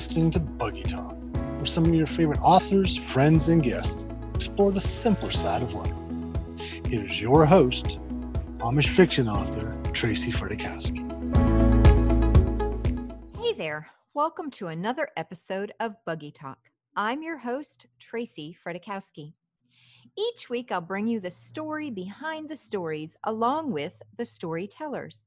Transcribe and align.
listening 0.00 0.30
to 0.30 0.40
Buggy 0.40 0.82
Talk, 0.82 1.14
where 1.58 1.66
some 1.66 1.84
of 1.84 1.94
your 1.94 2.06
favorite 2.06 2.40
authors, 2.40 2.96
friends, 2.96 3.48
and 3.48 3.62
guests 3.62 4.08
explore 4.34 4.72
the 4.72 4.80
simpler 4.80 5.30
side 5.30 5.60
of 5.60 5.74
life. 5.74 5.92
Here's 6.86 7.20
your 7.20 7.44
host, 7.44 7.98
Amish 8.60 8.88
fiction 8.88 9.28
author 9.28 9.76
Tracy 9.92 10.32
Fredrychowski. 10.32 11.04
Hey 13.42 13.52
there. 13.52 13.90
Welcome 14.14 14.50
to 14.52 14.68
another 14.68 15.10
episode 15.18 15.74
of 15.80 16.02
Buggy 16.06 16.30
Talk. 16.30 16.70
I'm 16.96 17.22
your 17.22 17.36
host, 17.36 17.84
Tracy 17.98 18.56
Fredrychowski. 18.64 19.34
Each 20.16 20.48
week, 20.48 20.72
I'll 20.72 20.80
bring 20.80 21.08
you 21.08 21.20
the 21.20 21.30
story 21.30 21.90
behind 21.90 22.48
the 22.48 22.56
stories 22.56 23.18
along 23.24 23.70
with 23.72 24.00
the 24.16 24.24
storytellers. 24.24 25.26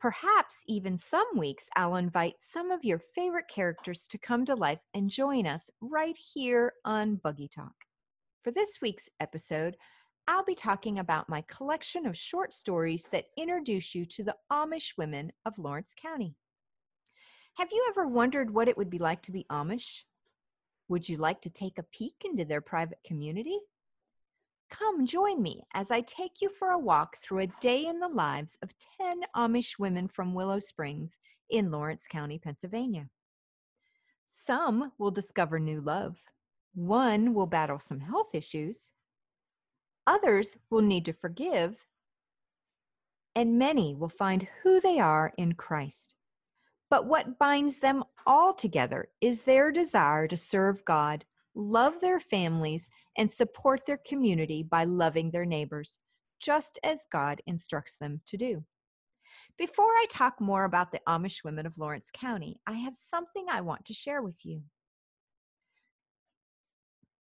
Perhaps 0.00 0.64
even 0.66 0.96
some 0.96 1.26
weeks, 1.36 1.66
I'll 1.76 1.96
invite 1.96 2.36
some 2.38 2.70
of 2.70 2.84
your 2.84 2.98
favorite 2.98 3.48
characters 3.48 4.06
to 4.06 4.16
come 4.16 4.46
to 4.46 4.54
life 4.54 4.80
and 4.94 5.10
join 5.10 5.46
us 5.46 5.68
right 5.82 6.16
here 6.16 6.72
on 6.86 7.16
Buggy 7.16 7.48
Talk. 7.48 7.74
For 8.42 8.50
this 8.50 8.78
week's 8.80 9.10
episode, 9.20 9.76
I'll 10.26 10.44
be 10.44 10.54
talking 10.54 10.98
about 10.98 11.28
my 11.28 11.44
collection 11.48 12.06
of 12.06 12.16
short 12.16 12.54
stories 12.54 13.08
that 13.12 13.26
introduce 13.36 13.94
you 13.94 14.06
to 14.06 14.24
the 14.24 14.36
Amish 14.50 14.96
women 14.96 15.32
of 15.44 15.58
Lawrence 15.58 15.92
County. 16.00 16.34
Have 17.58 17.68
you 17.70 17.86
ever 17.90 18.08
wondered 18.08 18.54
what 18.54 18.68
it 18.68 18.78
would 18.78 18.88
be 18.88 18.98
like 18.98 19.20
to 19.24 19.32
be 19.32 19.44
Amish? 19.50 20.04
Would 20.88 21.10
you 21.10 21.18
like 21.18 21.42
to 21.42 21.50
take 21.50 21.76
a 21.76 21.82
peek 21.82 22.14
into 22.24 22.46
their 22.46 22.62
private 22.62 23.00
community? 23.06 23.58
Come 24.70 25.04
join 25.04 25.42
me 25.42 25.64
as 25.74 25.90
I 25.90 26.00
take 26.00 26.40
you 26.40 26.48
for 26.48 26.70
a 26.70 26.78
walk 26.78 27.16
through 27.16 27.40
a 27.40 27.52
day 27.60 27.86
in 27.86 27.98
the 27.98 28.08
lives 28.08 28.56
of 28.62 28.70
10 29.00 29.22
Amish 29.36 29.78
women 29.78 30.06
from 30.06 30.32
Willow 30.32 30.60
Springs 30.60 31.16
in 31.50 31.70
Lawrence 31.70 32.06
County, 32.08 32.38
Pennsylvania. 32.38 33.08
Some 34.28 34.92
will 34.96 35.10
discover 35.10 35.58
new 35.58 35.80
love. 35.80 36.22
One 36.74 37.34
will 37.34 37.46
battle 37.46 37.80
some 37.80 37.98
health 37.98 38.32
issues. 38.32 38.92
Others 40.06 40.56
will 40.70 40.82
need 40.82 41.04
to 41.06 41.12
forgive. 41.12 41.76
And 43.34 43.58
many 43.58 43.94
will 43.94 44.08
find 44.08 44.46
who 44.62 44.80
they 44.80 45.00
are 45.00 45.32
in 45.36 45.54
Christ. 45.54 46.14
But 46.88 47.06
what 47.06 47.38
binds 47.38 47.78
them 47.78 48.04
all 48.26 48.54
together 48.54 49.08
is 49.20 49.42
their 49.42 49.72
desire 49.72 50.28
to 50.28 50.36
serve 50.36 50.84
God, 50.84 51.24
love 51.54 52.00
their 52.00 52.20
families, 52.20 52.90
and 53.16 53.32
support 53.32 53.86
their 53.86 54.00
community 54.06 54.62
by 54.62 54.84
loving 54.84 55.30
their 55.30 55.44
neighbors, 55.44 55.98
just 56.40 56.78
as 56.84 57.06
God 57.12 57.40
instructs 57.46 57.96
them 57.98 58.20
to 58.26 58.36
do. 58.36 58.64
Before 59.58 59.84
I 59.84 60.06
talk 60.08 60.40
more 60.40 60.64
about 60.64 60.92
the 60.92 61.00
Amish 61.06 61.44
women 61.44 61.66
of 61.66 61.76
Lawrence 61.76 62.10
County, 62.14 62.60
I 62.66 62.74
have 62.74 62.96
something 62.96 63.46
I 63.50 63.60
want 63.60 63.84
to 63.86 63.94
share 63.94 64.22
with 64.22 64.44
you. 64.44 64.62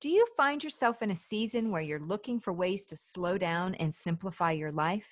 Do 0.00 0.08
you 0.08 0.26
find 0.36 0.62
yourself 0.62 1.00
in 1.00 1.10
a 1.10 1.16
season 1.16 1.70
where 1.70 1.80
you're 1.80 2.00
looking 2.00 2.40
for 2.40 2.52
ways 2.52 2.84
to 2.86 2.96
slow 2.96 3.38
down 3.38 3.74
and 3.76 3.94
simplify 3.94 4.50
your 4.52 4.72
life? 4.72 5.06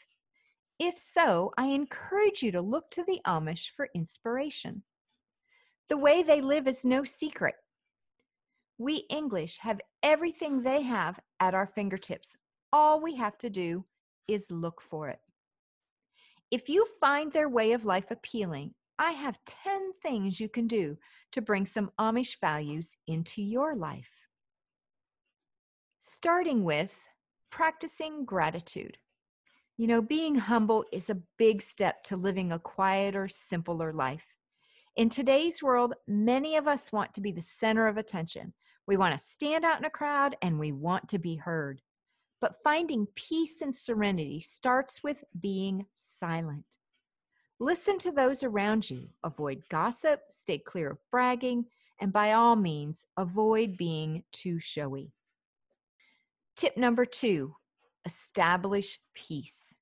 If 0.78 0.98
so, 0.98 1.52
I 1.56 1.66
encourage 1.66 2.42
you 2.42 2.52
to 2.52 2.60
look 2.60 2.90
to 2.92 3.04
the 3.04 3.20
Amish 3.26 3.70
for 3.76 3.88
inspiration. 3.94 4.82
The 5.88 5.96
way 5.96 6.22
they 6.22 6.40
live 6.40 6.66
is 6.66 6.84
no 6.84 7.04
secret. 7.04 7.54
We 8.80 9.04
English 9.10 9.58
have 9.58 9.78
everything 10.02 10.62
they 10.62 10.80
have 10.80 11.20
at 11.38 11.52
our 11.52 11.66
fingertips. 11.66 12.34
All 12.72 12.98
we 12.98 13.14
have 13.16 13.36
to 13.40 13.50
do 13.50 13.84
is 14.26 14.50
look 14.50 14.80
for 14.80 15.10
it. 15.10 15.18
If 16.50 16.70
you 16.70 16.86
find 16.98 17.30
their 17.30 17.50
way 17.50 17.72
of 17.72 17.84
life 17.84 18.10
appealing, 18.10 18.72
I 18.98 19.10
have 19.10 19.36
10 19.44 19.92
things 20.02 20.40
you 20.40 20.48
can 20.48 20.66
do 20.66 20.96
to 21.32 21.42
bring 21.42 21.66
some 21.66 21.90
Amish 22.00 22.40
values 22.40 22.96
into 23.06 23.42
your 23.42 23.76
life. 23.76 24.08
Starting 25.98 26.64
with 26.64 26.98
practicing 27.50 28.24
gratitude. 28.24 28.96
You 29.76 29.88
know, 29.88 30.00
being 30.00 30.36
humble 30.36 30.86
is 30.90 31.10
a 31.10 31.20
big 31.36 31.60
step 31.60 32.02
to 32.04 32.16
living 32.16 32.50
a 32.50 32.58
quieter, 32.58 33.28
simpler 33.28 33.92
life. 33.92 34.24
In 34.96 35.10
today's 35.10 35.62
world, 35.62 35.92
many 36.08 36.56
of 36.56 36.66
us 36.66 36.90
want 36.90 37.12
to 37.14 37.20
be 37.20 37.30
the 37.30 37.42
center 37.42 37.86
of 37.86 37.98
attention. 37.98 38.54
We 38.86 38.96
want 38.96 39.18
to 39.18 39.24
stand 39.24 39.64
out 39.64 39.78
in 39.78 39.84
a 39.84 39.91
crowd 39.91 40.36
and 40.42 40.58
we 40.58 40.72
want 40.72 41.08
to 41.10 41.18
be 41.18 41.36
heard. 41.36 41.80
But 42.41 42.62
finding 42.64 43.06
peace 43.14 43.60
and 43.60 43.74
serenity 43.74 44.41
starts 44.41 45.02
with 45.02 45.22
being 45.38 45.86
silent. 45.94 46.64
Listen 47.58 47.98
to 47.98 48.10
those 48.10 48.42
around 48.42 48.88
you. 48.88 49.10
Avoid 49.22 49.62
gossip, 49.69 50.22
stay 50.30 50.58
clear 50.58 50.92
of 50.92 50.98
bragging, 51.10 51.66
and 52.00 52.12
by 52.12 52.32
all 52.32 52.56
means, 52.56 53.04
avoid 53.19 53.76
being 53.76 54.24
too 54.32 54.58
showy. 54.58 55.12
Tip 56.56 56.76
number 56.76 57.04
two 57.04 57.56
establish 58.06 58.98
peace. 59.14 59.74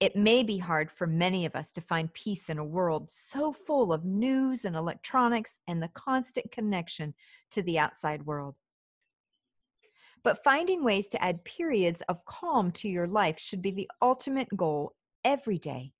It 0.00 0.16
may 0.16 0.42
be 0.42 0.58
hard 0.58 0.90
for 0.90 1.06
many 1.06 1.46
of 1.46 1.54
us 1.54 1.72
to 1.72 1.80
find 1.80 2.12
peace 2.12 2.48
in 2.48 2.58
a 2.58 2.64
world 2.64 3.10
so 3.10 3.52
full 3.52 3.92
of 3.92 4.04
news 4.04 4.64
and 4.64 4.74
electronics 4.74 5.60
and 5.68 5.82
the 5.82 5.88
constant 5.88 6.50
connection 6.50 7.14
to 7.52 7.62
the 7.62 7.78
outside 7.78 8.26
world. 8.26 8.56
But 10.24 10.42
finding 10.42 10.82
ways 10.82 11.08
to 11.08 11.22
add 11.22 11.44
periods 11.44 12.02
of 12.08 12.24
calm 12.24 12.72
to 12.72 12.88
your 12.88 13.06
life 13.06 13.38
should 13.38 13.62
be 13.62 13.70
the 13.70 13.90
ultimate 14.02 14.48
goal 14.56 14.94
every 15.22 15.58
day. 15.58 15.92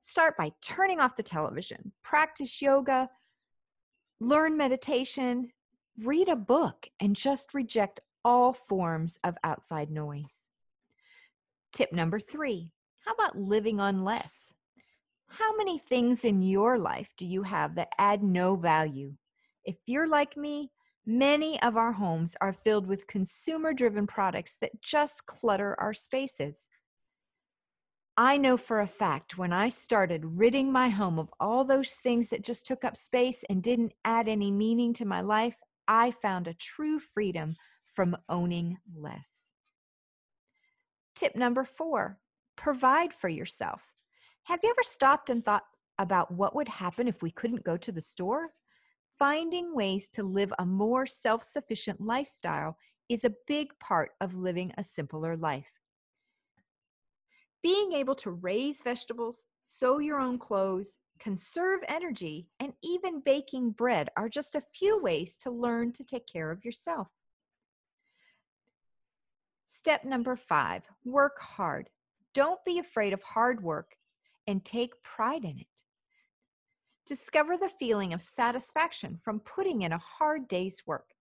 Start 0.00 0.36
by 0.36 0.52
turning 0.62 1.00
off 1.00 1.16
the 1.16 1.22
television, 1.22 1.92
practice 2.02 2.62
yoga, 2.62 3.10
learn 4.20 4.56
meditation, 4.56 5.50
read 6.02 6.28
a 6.28 6.36
book, 6.36 6.88
and 7.00 7.16
just 7.16 7.54
reject 7.54 8.00
all 8.24 8.52
forms 8.52 9.18
of 9.24 9.36
outside 9.42 9.90
noise. 9.90 10.48
Tip 11.72 11.92
number 11.92 12.20
three 12.20 12.70
how 13.06 13.12
about 13.12 13.38
living 13.38 13.78
on 13.78 14.04
less? 14.04 14.52
How 15.28 15.56
many 15.56 15.78
things 15.78 16.24
in 16.24 16.42
your 16.42 16.78
life 16.78 17.08
do 17.16 17.24
you 17.24 17.44
have 17.44 17.76
that 17.76 17.90
add 17.98 18.22
no 18.22 18.56
value? 18.56 19.14
If 19.64 19.76
you're 19.86 20.08
like 20.08 20.36
me, 20.36 20.72
many 21.06 21.60
of 21.62 21.76
our 21.76 21.92
homes 21.92 22.36
are 22.40 22.52
filled 22.52 22.86
with 22.86 23.06
consumer 23.06 23.72
driven 23.72 24.06
products 24.06 24.56
that 24.60 24.82
just 24.82 25.24
clutter 25.26 25.76
our 25.78 25.92
spaces. 25.92 26.66
I 28.16 28.38
know 28.38 28.56
for 28.56 28.80
a 28.80 28.86
fact 28.88 29.38
when 29.38 29.52
I 29.52 29.68
started 29.68 30.24
ridding 30.24 30.72
my 30.72 30.88
home 30.88 31.18
of 31.18 31.28
all 31.38 31.64
those 31.64 31.94
things 31.94 32.30
that 32.30 32.44
just 32.44 32.66
took 32.66 32.82
up 32.82 32.96
space 32.96 33.44
and 33.48 33.62
didn't 33.62 33.92
add 34.04 34.26
any 34.26 34.50
meaning 34.50 34.94
to 34.94 35.04
my 35.04 35.20
life, 35.20 35.56
I 35.86 36.10
found 36.10 36.48
a 36.48 36.54
true 36.54 36.98
freedom 36.98 37.56
from 37.94 38.16
owning 38.28 38.78
less. 38.96 39.50
Tip 41.14 41.36
number 41.36 41.64
four 41.64 42.18
provide 42.56 43.12
for 43.12 43.28
yourself. 43.28 43.82
Have 44.44 44.60
you 44.62 44.70
ever 44.70 44.82
stopped 44.82 45.30
and 45.30 45.44
thought 45.44 45.64
about 45.98 46.30
what 46.30 46.54
would 46.54 46.68
happen 46.68 47.08
if 47.08 47.22
we 47.22 47.30
couldn't 47.30 47.64
go 47.64 47.76
to 47.76 47.92
the 47.92 48.00
store? 48.00 48.50
Finding 49.18 49.74
ways 49.74 50.08
to 50.14 50.22
live 50.22 50.52
a 50.58 50.66
more 50.66 51.06
self 51.06 51.42
sufficient 51.42 52.00
lifestyle 52.00 52.76
is 53.08 53.24
a 53.24 53.34
big 53.46 53.68
part 53.78 54.10
of 54.20 54.34
living 54.34 54.72
a 54.76 54.84
simpler 54.84 55.36
life. 55.36 55.70
Being 57.62 57.92
able 57.92 58.14
to 58.16 58.30
raise 58.30 58.82
vegetables, 58.82 59.46
sew 59.62 59.98
your 59.98 60.20
own 60.20 60.38
clothes, 60.38 60.96
conserve 61.18 61.80
energy, 61.88 62.48
and 62.60 62.72
even 62.82 63.20
baking 63.24 63.70
bread 63.70 64.10
are 64.16 64.28
just 64.28 64.54
a 64.54 64.62
few 64.74 65.00
ways 65.00 65.34
to 65.40 65.50
learn 65.50 65.92
to 65.94 66.04
take 66.04 66.26
care 66.26 66.50
of 66.50 66.64
yourself. 66.64 67.08
Step 69.64 70.04
number 70.04 70.36
five 70.36 70.82
work 71.04 71.40
hard. 71.40 71.90
Don't 72.36 72.62
be 72.66 72.78
afraid 72.78 73.14
of 73.14 73.22
hard 73.22 73.62
work 73.62 73.96
and 74.46 74.62
take 74.62 75.02
pride 75.02 75.42
in 75.42 75.58
it. 75.58 75.82
Discover 77.06 77.56
the 77.56 77.70
feeling 77.78 78.12
of 78.12 78.20
satisfaction 78.20 79.18
from 79.24 79.40
putting 79.40 79.80
in 79.80 79.92
a 79.92 79.98
hard 80.18 80.46
day's 80.46 80.82
work. 80.86 81.14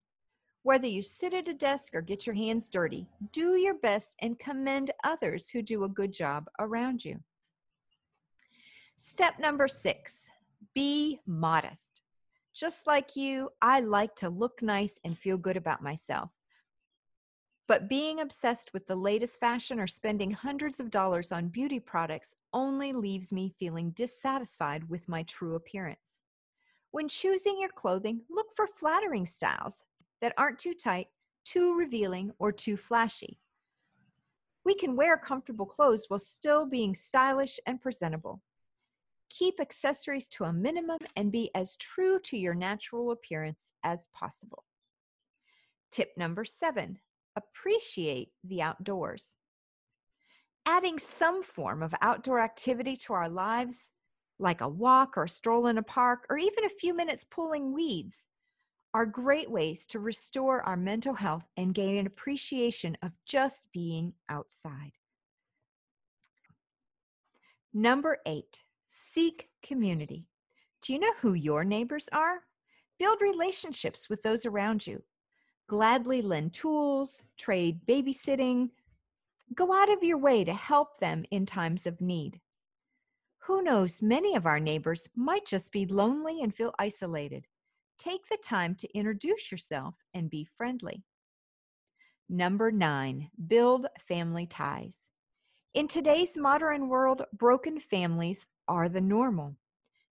Whether 0.63 0.87
you 0.87 1.01
sit 1.01 1.33
at 1.33 1.47
a 1.47 1.53
desk 1.53 1.95
or 1.95 2.01
get 2.01 2.27
your 2.27 2.35
hands 2.35 2.67
dirty, 2.67 3.07
do 3.31 3.55
your 3.55 3.75
best 3.75 4.17
and 4.19 4.37
commend 4.37 4.91
others 5.05 5.47
who 5.47 5.61
do 5.61 5.85
a 5.85 5.89
good 5.89 6.11
job 6.11 6.49
around 6.59 7.05
you. 7.05 7.21
Step 8.97 9.39
number 9.39 9.69
six 9.69 10.27
be 10.73 11.21
modest. 11.25 12.01
Just 12.53 12.87
like 12.87 13.15
you, 13.15 13.51
I 13.61 13.79
like 13.79 14.15
to 14.17 14.29
look 14.29 14.61
nice 14.61 14.99
and 15.05 15.17
feel 15.17 15.37
good 15.37 15.55
about 15.55 15.81
myself. 15.81 16.31
But 17.67 17.89
being 17.89 18.19
obsessed 18.19 18.73
with 18.73 18.85
the 18.85 18.95
latest 18.95 19.39
fashion 19.39 19.79
or 19.79 19.87
spending 19.87 20.31
hundreds 20.31 20.79
of 20.79 20.91
dollars 20.91 21.31
on 21.31 21.47
beauty 21.47 21.79
products 21.79 22.35
only 22.53 22.93
leaves 22.93 23.31
me 23.31 23.55
feeling 23.57 23.89
dissatisfied 23.91 24.87
with 24.87 25.07
my 25.07 25.23
true 25.23 25.55
appearance. 25.55 26.19
When 26.91 27.07
choosing 27.07 27.59
your 27.59 27.69
clothing, 27.69 28.21
look 28.29 28.55
for 28.55 28.67
flattering 28.67 29.25
styles 29.25 29.83
that 30.21 30.33
aren't 30.37 30.59
too 30.59 30.75
tight, 30.75 31.07
too 31.43 31.75
revealing, 31.77 32.31
or 32.37 32.51
too 32.51 32.77
flashy. 32.77 33.39
We 34.63 34.75
can 34.75 34.95
wear 34.95 35.17
comfortable 35.17 35.65
clothes 35.65 36.05
while 36.07 36.19
still 36.19 36.65
being 36.65 36.93
stylish 36.93 37.59
and 37.65 37.81
presentable. 37.81 38.41
Keep 39.29 39.59
accessories 39.59 40.27
to 40.29 40.43
a 40.43 40.53
minimum 40.53 40.99
and 41.15 41.31
be 41.31 41.49
as 41.55 41.75
true 41.77 42.19
to 42.21 42.37
your 42.37 42.53
natural 42.53 43.11
appearance 43.11 43.73
as 43.83 44.07
possible. 44.13 44.63
Tip 45.91 46.11
number 46.15 46.45
seven 46.45 46.99
appreciate 47.35 48.29
the 48.43 48.61
outdoors. 48.61 49.35
Adding 50.65 50.99
some 50.99 51.43
form 51.43 51.83
of 51.83 51.93
outdoor 52.01 52.39
activity 52.39 52.97
to 52.97 53.13
our 53.13 53.29
lives, 53.29 53.89
like 54.39 54.61
a 54.61 54.67
walk 54.67 55.17
or 55.17 55.25
a 55.25 55.29
stroll 55.29 55.67
in 55.67 55.77
a 55.77 55.83
park, 55.83 56.25
or 56.29 56.37
even 56.37 56.65
a 56.65 56.69
few 56.69 56.93
minutes 56.95 57.25
pulling 57.29 57.73
weeds, 57.73 58.25
are 58.93 59.05
great 59.05 59.51
ways 59.51 59.85
to 59.87 59.99
restore 59.99 60.61
our 60.61 60.77
mental 60.77 61.13
health 61.13 61.43
and 61.57 61.75
gain 61.75 61.97
an 61.97 62.07
appreciation 62.07 62.97
of 63.03 63.11
just 63.25 63.67
being 63.73 64.13
outside. 64.29 64.93
Number 67.73 68.19
eight, 68.25 68.61
seek 68.87 69.49
community. 69.61 70.27
Do 70.81 70.93
you 70.93 70.99
know 70.99 71.11
who 71.19 71.33
your 71.33 71.65
neighbors 71.65 72.07
are? 72.13 72.39
Build 72.97 73.19
relationships 73.21 74.09
with 74.09 74.21
those 74.21 74.45
around 74.45 74.87
you. 74.87 75.03
Gladly 75.67 76.21
lend 76.21 76.53
tools, 76.53 77.23
trade 77.37 77.79
babysitting. 77.87 78.69
Go 79.55 79.73
out 79.73 79.91
of 79.91 80.03
your 80.03 80.17
way 80.17 80.43
to 80.43 80.53
help 80.53 80.99
them 80.99 81.25
in 81.31 81.45
times 81.45 81.85
of 81.87 82.01
need. 82.01 82.39
Who 83.39 83.61
knows, 83.61 84.01
many 84.01 84.35
of 84.35 84.45
our 84.45 84.59
neighbors 84.59 85.07
might 85.15 85.45
just 85.45 85.71
be 85.71 85.85
lonely 85.85 86.41
and 86.41 86.53
feel 86.53 86.73
isolated. 86.77 87.47
Take 87.97 88.27
the 88.27 88.37
time 88.37 88.75
to 88.75 88.97
introduce 88.97 89.51
yourself 89.51 89.95
and 90.13 90.29
be 90.29 90.47
friendly. 90.57 91.03
Number 92.27 92.71
nine, 92.71 93.29
build 93.47 93.87
family 94.07 94.47
ties. 94.47 95.07
In 95.73 95.87
today's 95.87 96.37
modern 96.37 96.89
world, 96.89 97.23
broken 97.33 97.79
families 97.79 98.47
are 98.67 98.89
the 98.89 99.01
normal. 99.01 99.55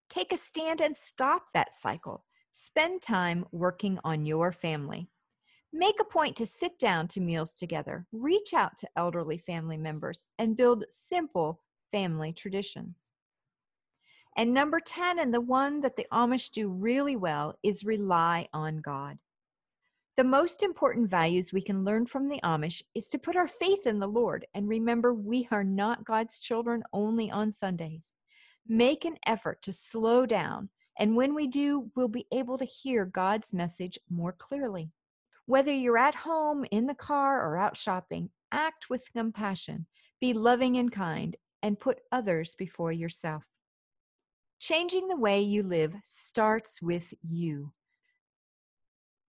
Take 0.10 0.32
a 0.32 0.38
stand 0.38 0.82
and 0.82 0.96
stop 0.96 1.52
that 1.54 1.74
cycle. 1.74 2.26
Spend 2.52 3.02
time 3.02 3.46
working 3.52 3.98
on 4.04 4.26
your 4.26 4.52
family. 4.52 5.10
Make 5.76 6.00
a 6.00 6.06
point 6.06 6.36
to 6.36 6.46
sit 6.46 6.78
down 6.78 7.08
to 7.10 7.20
meals 7.20 7.56
together. 7.56 8.06
Reach 8.12 8.54
out 8.54 8.78
to 8.78 8.90
elderly 8.96 9.40
family 9.40 9.76
members 9.76 10.24
and 10.38 10.56
build 10.56 10.86
simple 10.92 11.62
family 11.92 12.32
traditions. 12.32 12.96
And 14.38 14.54
number 14.54 14.80
10, 14.80 15.18
and 15.18 15.34
the 15.34 15.42
one 15.42 15.82
that 15.82 15.96
the 15.96 16.06
Amish 16.14 16.52
do 16.52 16.70
really 16.70 17.16
well, 17.16 17.56
is 17.64 17.84
rely 17.84 18.48
on 18.54 18.78
God. 18.78 19.18
The 20.16 20.24
most 20.24 20.62
important 20.62 21.10
values 21.10 21.52
we 21.52 21.62
can 21.62 21.84
learn 21.84 22.06
from 22.06 22.30
the 22.30 22.40
Amish 22.44 22.84
is 22.94 23.08
to 23.10 23.18
put 23.18 23.36
our 23.36 23.48
faith 23.48 23.88
in 23.88 23.98
the 23.98 24.08
Lord 24.08 24.46
and 24.54 24.68
remember 24.68 25.12
we 25.12 25.48
are 25.50 25.64
not 25.64 26.06
God's 26.06 26.40
children 26.40 26.84
only 26.94 27.32
on 27.32 27.52
Sundays. 27.52 28.12
Make 28.68 29.06
an 29.06 29.18
effort 29.26 29.64
to 29.64 29.74
slow 29.74 30.28
down, 30.28 30.70
and 31.00 31.16
when 31.16 31.34
we 31.34 31.48
do, 31.48 31.90
we'll 31.96 32.08
be 32.08 32.28
able 32.32 32.60
to 32.60 32.66
hear 32.66 33.06
God's 33.06 33.54
message 33.54 33.98
more 34.08 34.34
clearly. 34.34 34.92
Whether 35.46 35.74
you're 35.74 35.98
at 35.98 36.16
home, 36.16 36.66
in 36.72 36.88
the 36.88 36.96
car, 36.96 37.46
or 37.46 37.58
out 37.58 37.76
shopping, 37.76 38.30
act 38.52 38.90
with 38.90 39.12
compassion, 39.12 39.88
be 40.22 40.34
loving 40.34 40.78
and 40.78 40.92
kind, 40.92 41.36
and 41.62 41.80
put 41.80 42.00
others 42.12 42.56
before 42.58 42.92
yourself. 42.92 43.44
Changing 44.60 45.10
the 45.10 45.18
way 45.18 45.42
you 45.42 45.64
live 45.64 45.94
starts 46.04 46.82
with 46.82 47.14
you. 47.22 47.74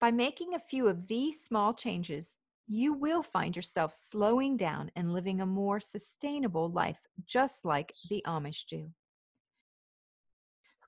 By 0.00 0.12
making 0.12 0.54
a 0.54 0.60
few 0.60 0.86
of 0.86 1.08
these 1.08 1.42
small 1.42 1.74
changes, 1.74 2.36
you 2.68 2.92
will 2.92 3.22
find 3.22 3.56
yourself 3.56 3.94
slowing 3.94 4.56
down 4.56 4.90
and 4.94 5.12
living 5.12 5.40
a 5.40 5.46
more 5.46 5.80
sustainable 5.80 6.70
life, 6.70 7.00
just 7.26 7.64
like 7.64 7.92
the 8.08 8.22
Amish 8.26 8.66
do. 8.66 8.90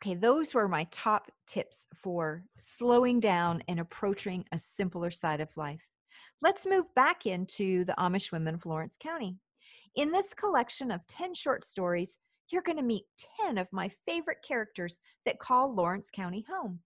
Okay, 0.07 0.15
those 0.15 0.55
were 0.55 0.69
my 0.69 0.87
top 0.93 1.33
tips 1.49 1.85
for 1.93 2.45
slowing 2.61 3.19
down 3.19 3.61
and 3.67 3.81
approaching 3.81 4.45
a 4.53 4.59
simpler 4.61 5.11
side 5.11 5.41
of 5.41 5.57
life. 5.57 5.83
Let's 6.41 6.65
move 6.65 6.85
back 6.95 7.27
into 7.27 7.85
the 7.85 7.95
Amish 7.99 8.31
women 8.31 8.55
of 8.55 8.65
Lawrence 8.65 8.97
County. 9.01 9.35
In 9.97 10.13
this 10.13 10.33
collection 10.33 10.93
of 10.93 11.05
10 11.09 11.35
short 11.35 11.65
stories, 11.65 12.19
you're 12.53 12.63
going 12.63 12.79
to 12.79 12.85
meet 12.85 13.03
10 13.41 13.59
of 13.59 13.67
my 13.73 13.91
favorite 14.07 14.45
characters 14.47 15.01
that 15.25 15.41
call 15.41 15.75
Lawrence 15.75 16.09
County 16.15 16.47
home. 16.49 16.79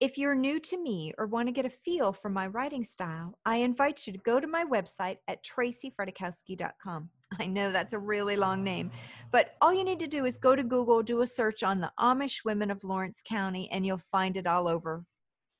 If 0.00 0.16
you're 0.16 0.34
new 0.34 0.58
to 0.58 0.82
me 0.82 1.12
or 1.18 1.26
want 1.26 1.48
to 1.48 1.52
get 1.52 1.66
a 1.66 1.70
feel 1.84 2.14
for 2.14 2.30
my 2.30 2.46
writing 2.46 2.82
style, 2.82 3.38
I 3.44 3.56
invite 3.56 4.06
you 4.06 4.14
to 4.14 4.18
go 4.20 4.40
to 4.40 4.46
my 4.46 4.64
website 4.64 5.18
at 5.28 5.44
tracyfredrychowski.com. 5.44 7.10
I 7.38 7.46
know 7.46 7.70
that's 7.70 7.92
a 7.92 7.98
really 7.98 8.36
long 8.36 8.64
name, 8.64 8.90
but 9.30 9.54
all 9.60 9.72
you 9.72 9.84
need 9.84 10.00
to 10.00 10.06
do 10.06 10.24
is 10.24 10.36
go 10.36 10.56
to 10.56 10.64
Google, 10.64 11.02
do 11.02 11.22
a 11.22 11.26
search 11.26 11.62
on 11.62 11.80
the 11.80 11.92
Amish 11.98 12.44
Women 12.44 12.70
of 12.70 12.82
Lawrence 12.82 13.22
County, 13.26 13.68
and 13.70 13.86
you'll 13.86 13.98
find 13.98 14.36
it 14.36 14.46
all 14.46 14.66
over. 14.66 15.04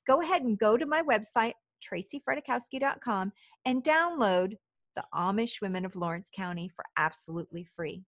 Go 0.07 0.21
ahead 0.21 0.43
and 0.43 0.59
go 0.59 0.77
to 0.77 0.87
my 0.87 1.03
website, 1.03 1.53
tracyfredrychowski.com, 1.89 3.33
and 3.65 3.85
download 3.85 4.57
the 4.97 5.05
Amish 5.15 5.61
Women 5.63 5.85
of 5.85 5.95
Lawrence 5.95 6.29
County 6.35 6.69
for 6.69 6.85
absolutely 6.97 7.65
free. 7.77 8.03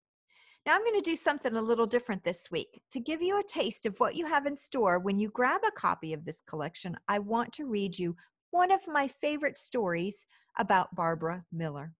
Now, 0.65 0.75
I'm 0.75 0.83
going 0.83 1.01
to 1.01 1.09
do 1.09 1.15
something 1.15 1.55
a 1.55 1.61
little 1.61 1.87
different 1.87 2.23
this 2.23 2.49
week. 2.51 2.81
To 2.91 2.99
give 2.99 3.21
you 3.21 3.39
a 3.39 3.43
taste 3.43 3.85
of 3.85 3.99
what 3.99 4.15
you 4.15 4.25
have 4.27 4.45
in 4.45 4.55
store 4.55 4.99
when 4.99 5.19
you 5.19 5.29
grab 5.29 5.61
a 5.67 5.71
copy 5.71 6.13
of 6.13 6.23
this 6.23 6.41
collection, 6.47 6.97
I 7.07 7.19
want 7.19 7.53
to 7.53 7.65
read 7.65 7.97
you 7.97 8.15
one 8.51 8.71
of 8.71 8.81
my 8.87 9.07
favorite 9.07 9.57
stories 9.57 10.25
about 10.57 10.93
Barbara 10.95 11.45
Miller. 11.51 11.93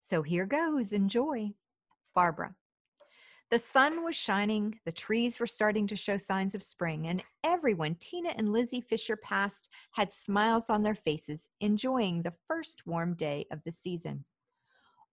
So 0.00 0.22
here 0.22 0.46
goes. 0.46 0.92
Enjoy. 0.92 1.52
Barbara. 2.14 2.54
The 3.50 3.58
sun 3.58 4.04
was 4.04 4.14
shining, 4.14 4.78
the 4.84 4.92
trees 4.92 5.40
were 5.40 5.46
starting 5.46 5.88
to 5.88 5.96
show 5.96 6.16
signs 6.16 6.54
of 6.54 6.62
spring, 6.62 7.08
and 7.08 7.20
everyone 7.42 7.96
Tina 7.96 8.30
and 8.36 8.52
Lizzie 8.52 8.80
Fisher 8.80 9.16
passed 9.16 9.68
had 9.90 10.12
smiles 10.12 10.70
on 10.70 10.84
their 10.84 10.94
faces, 10.94 11.48
enjoying 11.60 12.22
the 12.22 12.34
first 12.46 12.86
warm 12.86 13.14
day 13.14 13.46
of 13.50 13.60
the 13.64 13.72
season. 13.72 14.24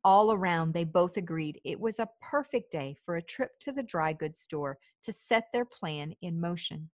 All 0.04 0.32
around, 0.32 0.74
they 0.74 0.84
both 0.84 1.18
agreed 1.18 1.60
it 1.64 1.80
was 1.80 1.98
a 1.98 2.10
perfect 2.22 2.72
day 2.72 2.96
for 3.04 3.16
a 3.16 3.24
trip 3.24 3.60
to 3.62 3.72
the 3.72 3.82
dry 3.82 4.14
goods 4.14 4.40
store 4.40 4.78
to 5.02 5.12
set 5.12 5.46
their 5.52 5.66
plan 5.66 6.14
in 6.22 6.40
motion. 6.40 6.92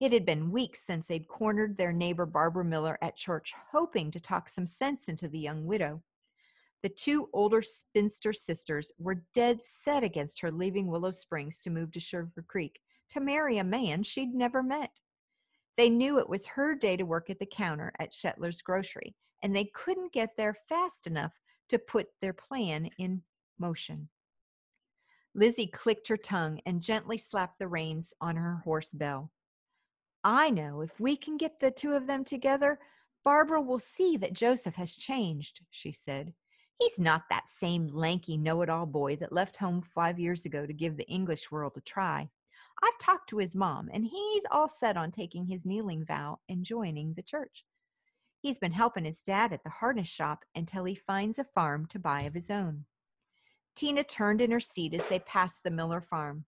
It 0.00 0.12
had 0.12 0.26
been 0.26 0.50
weeks 0.50 0.84
since 0.84 1.06
they'd 1.06 1.28
cornered 1.28 1.76
their 1.76 1.92
neighbor 1.92 2.26
Barbara 2.26 2.64
Miller 2.64 2.98
at 3.00 3.16
church, 3.16 3.54
hoping 3.70 4.10
to 4.10 4.20
talk 4.20 4.48
some 4.48 4.66
sense 4.66 5.04
into 5.06 5.28
the 5.28 5.38
young 5.38 5.64
widow. 5.64 6.02
The 6.86 6.90
two 6.90 7.28
older 7.32 7.62
spinster 7.62 8.32
sisters 8.32 8.92
were 8.96 9.24
dead 9.34 9.58
set 9.60 10.04
against 10.04 10.40
her 10.40 10.52
leaving 10.52 10.86
Willow 10.86 11.10
Springs 11.10 11.58
to 11.62 11.70
move 11.70 11.90
to 11.90 11.98
Sugar 11.98 12.44
Creek 12.46 12.78
to 13.08 13.18
marry 13.18 13.58
a 13.58 13.64
man 13.64 14.04
she'd 14.04 14.32
never 14.32 14.62
met. 14.62 15.00
They 15.76 15.90
knew 15.90 16.20
it 16.20 16.28
was 16.28 16.46
her 16.46 16.76
day 16.76 16.96
to 16.96 17.02
work 17.02 17.28
at 17.28 17.40
the 17.40 17.44
counter 17.44 17.92
at 17.98 18.12
Shetler's 18.12 18.62
Grocery, 18.62 19.16
and 19.42 19.56
they 19.56 19.64
couldn't 19.64 20.12
get 20.12 20.36
there 20.36 20.54
fast 20.68 21.08
enough 21.08 21.32
to 21.70 21.80
put 21.80 22.06
their 22.20 22.32
plan 22.32 22.88
in 23.00 23.22
motion. 23.58 24.08
Lizzie 25.34 25.66
clicked 25.66 26.06
her 26.06 26.16
tongue 26.16 26.60
and 26.66 26.82
gently 26.82 27.18
slapped 27.18 27.58
the 27.58 27.66
reins 27.66 28.14
on 28.20 28.36
her 28.36 28.62
horse 28.62 28.90
Belle. 28.90 29.32
I 30.22 30.50
know 30.50 30.82
if 30.82 31.00
we 31.00 31.16
can 31.16 31.36
get 31.36 31.58
the 31.58 31.72
two 31.72 31.94
of 31.94 32.06
them 32.06 32.24
together, 32.24 32.78
Barbara 33.24 33.60
will 33.60 33.80
see 33.80 34.16
that 34.18 34.34
Joseph 34.34 34.76
has 34.76 34.94
changed, 34.94 35.62
she 35.72 35.90
said. 35.90 36.32
He's 36.78 36.98
not 36.98 37.24
that 37.30 37.48
same 37.48 37.88
lanky 37.88 38.36
know 38.36 38.62
it 38.62 38.68
all 38.68 38.86
boy 38.86 39.16
that 39.16 39.32
left 39.32 39.56
home 39.56 39.82
five 39.82 40.18
years 40.18 40.44
ago 40.44 40.66
to 40.66 40.72
give 40.72 40.96
the 40.96 41.08
English 41.08 41.50
world 41.50 41.72
a 41.76 41.80
try. 41.80 42.28
I've 42.82 42.98
talked 42.98 43.30
to 43.30 43.38
his 43.38 43.54
mom, 43.54 43.88
and 43.92 44.04
he's 44.04 44.44
all 44.50 44.68
set 44.68 44.96
on 44.96 45.10
taking 45.10 45.46
his 45.46 45.64
kneeling 45.64 46.04
vow 46.04 46.40
and 46.48 46.64
joining 46.64 47.14
the 47.14 47.22
church. 47.22 47.64
He's 48.40 48.58
been 48.58 48.72
helping 48.72 49.04
his 49.04 49.22
dad 49.22 49.52
at 49.52 49.64
the 49.64 49.70
harness 49.70 50.08
shop 50.08 50.44
until 50.54 50.84
he 50.84 50.94
finds 50.94 51.38
a 51.38 51.44
farm 51.44 51.86
to 51.86 51.98
buy 51.98 52.22
of 52.22 52.34
his 52.34 52.50
own. 52.50 52.84
Tina 53.74 54.04
turned 54.04 54.40
in 54.40 54.50
her 54.50 54.60
seat 54.60 54.94
as 54.94 55.06
they 55.06 55.18
passed 55.20 55.62
the 55.62 55.70
Miller 55.70 56.00
farm. 56.00 56.44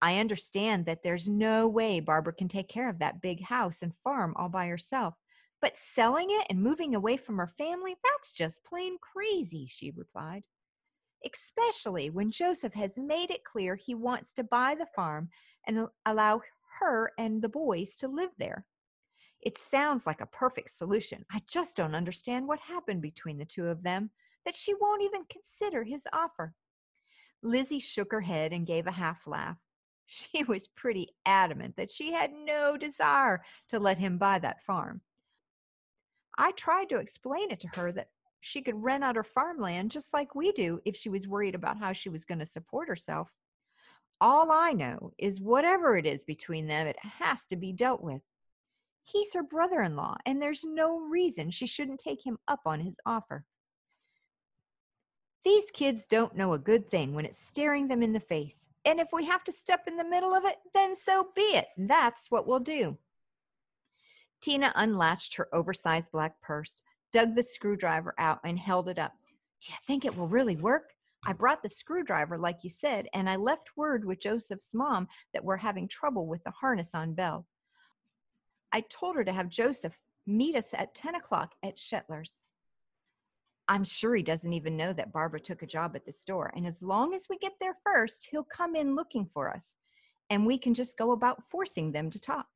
I 0.00 0.18
understand 0.18 0.86
that 0.86 1.02
there's 1.02 1.28
no 1.28 1.68
way 1.68 2.00
Barbara 2.00 2.32
can 2.32 2.48
take 2.48 2.68
care 2.68 2.88
of 2.88 2.98
that 2.98 3.20
big 3.20 3.42
house 3.42 3.82
and 3.82 3.92
farm 4.02 4.32
all 4.36 4.48
by 4.48 4.66
herself. 4.66 5.14
But 5.62 5.76
selling 5.76 6.26
it 6.28 6.48
and 6.50 6.60
moving 6.60 6.94
away 6.94 7.16
from 7.16 7.38
her 7.38 7.46
family, 7.46 7.94
that's 8.02 8.32
just 8.32 8.64
plain 8.64 8.96
crazy, 9.00 9.66
she 9.68 9.92
replied. 9.92 10.42
Especially 11.24 12.10
when 12.10 12.32
Joseph 12.32 12.74
has 12.74 12.98
made 12.98 13.30
it 13.30 13.44
clear 13.44 13.76
he 13.76 13.94
wants 13.94 14.34
to 14.34 14.44
buy 14.44 14.74
the 14.74 14.86
farm 14.86 15.30
and 15.66 15.86
allow 16.04 16.40
her 16.80 17.12
and 17.16 17.40
the 17.40 17.48
boys 17.48 17.96
to 17.98 18.08
live 18.08 18.32
there. 18.38 18.66
It 19.40 19.56
sounds 19.56 20.04
like 20.04 20.20
a 20.20 20.26
perfect 20.26 20.70
solution. 20.70 21.24
I 21.30 21.42
just 21.46 21.76
don't 21.76 21.94
understand 21.94 22.48
what 22.48 22.58
happened 22.58 23.02
between 23.02 23.38
the 23.38 23.44
two 23.44 23.68
of 23.68 23.84
them 23.84 24.10
that 24.44 24.56
she 24.56 24.74
won't 24.74 25.02
even 25.02 25.22
consider 25.30 25.84
his 25.84 26.08
offer. 26.12 26.54
Lizzie 27.40 27.78
shook 27.78 28.10
her 28.10 28.20
head 28.20 28.52
and 28.52 28.66
gave 28.66 28.88
a 28.88 28.92
half 28.92 29.28
laugh. 29.28 29.58
She 30.06 30.42
was 30.42 30.66
pretty 30.66 31.10
adamant 31.24 31.76
that 31.76 31.90
she 31.90 32.12
had 32.12 32.32
no 32.32 32.76
desire 32.76 33.42
to 33.68 33.78
let 33.78 33.98
him 33.98 34.18
buy 34.18 34.40
that 34.40 34.62
farm. 34.62 35.00
I 36.36 36.52
tried 36.52 36.88
to 36.90 36.98
explain 36.98 37.50
it 37.50 37.60
to 37.60 37.68
her 37.68 37.92
that 37.92 38.08
she 38.40 38.62
could 38.62 38.82
rent 38.82 39.04
out 39.04 39.16
her 39.16 39.24
farmland 39.24 39.90
just 39.90 40.12
like 40.12 40.34
we 40.34 40.52
do 40.52 40.80
if 40.84 40.96
she 40.96 41.08
was 41.08 41.28
worried 41.28 41.54
about 41.54 41.78
how 41.78 41.92
she 41.92 42.08
was 42.08 42.24
going 42.24 42.40
to 42.40 42.46
support 42.46 42.88
herself. 42.88 43.30
All 44.20 44.50
I 44.50 44.72
know 44.72 45.12
is 45.18 45.40
whatever 45.40 45.96
it 45.96 46.06
is 46.06 46.24
between 46.24 46.66
them, 46.66 46.86
it 46.86 46.98
has 46.98 47.44
to 47.46 47.56
be 47.56 47.72
dealt 47.72 48.02
with. 48.02 48.22
He's 49.04 49.34
her 49.34 49.42
brother 49.42 49.82
in 49.82 49.96
law, 49.96 50.16
and 50.24 50.40
there's 50.40 50.64
no 50.64 51.00
reason 51.00 51.50
she 51.50 51.66
shouldn't 51.66 52.00
take 52.00 52.24
him 52.24 52.38
up 52.46 52.60
on 52.66 52.80
his 52.80 52.98
offer. 53.04 53.44
These 55.44 55.72
kids 55.72 56.06
don't 56.06 56.36
know 56.36 56.52
a 56.52 56.58
good 56.58 56.88
thing 56.88 57.14
when 57.14 57.26
it's 57.26 57.44
staring 57.44 57.88
them 57.88 58.02
in 58.02 58.12
the 58.12 58.20
face. 58.20 58.68
And 58.84 59.00
if 59.00 59.08
we 59.12 59.24
have 59.26 59.42
to 59.44 59.52
step 59.52 59.88
in 59.88 59.96
the 59.96 60.04
middle 60.04 60.34
of 60.34 60.44
it, 60.44 60.56
then 60.72 60.94
so 60.94 61.28
be 61.34 61.42
it. 61.42 61.66
That's 61.76 62.30
what 62.30 62.46
we'll 62.46 62.60
do. 62.60 62.96
Tina 64.42 64.72
unlatched 64.74 65.36
her 65.36 65.48
oversized 65.54 66.10
black 66.12 66.40
purse, 66.40 66.82
dug 67.12 67.34
the 67.34 67.42
screwdriver 67.42 68.14
out, 68.18 68.40
and 68.44 68.58
held 68.58 68.88
it 68.88 68.98
up. 68.98 69.12
Do 69.60 69.72
you 69.72 69.78
think 69.86 70.04
it 70.04 70.16
will 70.16 70.28
really 70.28 70.56
work? 70.56 70.90
I 71.24 71.32
brought 71.32 71.62
the 71.62 71.68
screwdriver, 71.68 72.36
like 72.36 72.64
you 72.64 72.70
said, 72.70 73.06
and 73.14 73.30
I 73.30 73.36
left 73.36 73.76
word 73.76 74.04
with 74.04 74.20
Joseph's 74.20 74.74
mom 74.74 75.06
that 75.32 75.44
we're 75.44 75.56
having 75.56 75.86
trouble 75.86 76.26
with 76.26 76.42
the 76.42 76.50
harness 76.50 76.90
on 76.94 77.14
Belle. 77.14 77.46
I 78.72 78.80
told 78.80 79.14
her 79.14 79.22
to 79.22 79.32
have 79.32 79.48
Joseph 79.48 79.96
meet 80.26 80.56
us 80.56 80.68
at 80.72 80.94
10 80.96 81.14
o'clock 81.14 81.52
at 81.62 81.76
Shetler's. 81.76 82.40
I'm 83.68 83.84
sure 83.84 84.16
he 84.16 84.24
doesn't 84.24 84.52
even 84.52 84.76
know 84.76 84.92
that 84.92 85.12
Barbara 85.12 85.38
took 85.38 85.62
a 85.62 85.66
job 85.66 85.94
at 85.94 86.04
the 86.04 86.10
store. 86.10 86.52
And 86.56 86.66
as 86.66 86.82
long 86.82 87.14
as 87.14 87.26
we 87.30 87.38
get 87.38 87.52
there 87.60 87.76
first, 87.84 88.26
he'll 88.30 88.44
come 88.44 88.74
in 88.74 88.96
looking 88.96 89.28
for 89.32 89.48
us. 89.48 89.74
And 90.30 90.44
we 90.44 90.58
can 90.58 90.74
just 90.74 90.98
go 90.98 91.12
about 91.12 91.44
forcing 91.48 91.92
them 91.92 92.10
to 92.10 92.18
talk. 92.18 92.46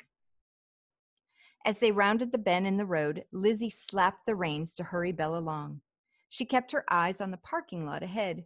As 1.66 1.80
they 1.80 1.90
rounded 1.90 2.30
the 2.30 2.38
bend 2.38 2.64
in 2.64 2.76
the 2.76 2.86
road, 2.86 3.24
Lizzie 3.32 3.70
slapped 3.70 4.24
the 4.24 4.36
reins 4.36 4.76
to 4.76 4.84
hurry 4.84 5.10
Belle 5.10 5.36
along. 5.36 5.80
She 6.28 6.44
kept 6.44 6.70
her 6.70 6.84
eyes 6.88 7.20
on 7.20 7.32
the 7.32 7.36
parking 7.38 7.84
lot 7.84 8.04
ahead. 8.04 8.44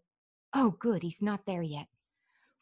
Oh, 0.54 0.70
good, 0.80 1.02
he's 1.02 1.20
not 1.20 1.44
there 1.44 1.60
yet. 1.60 1.88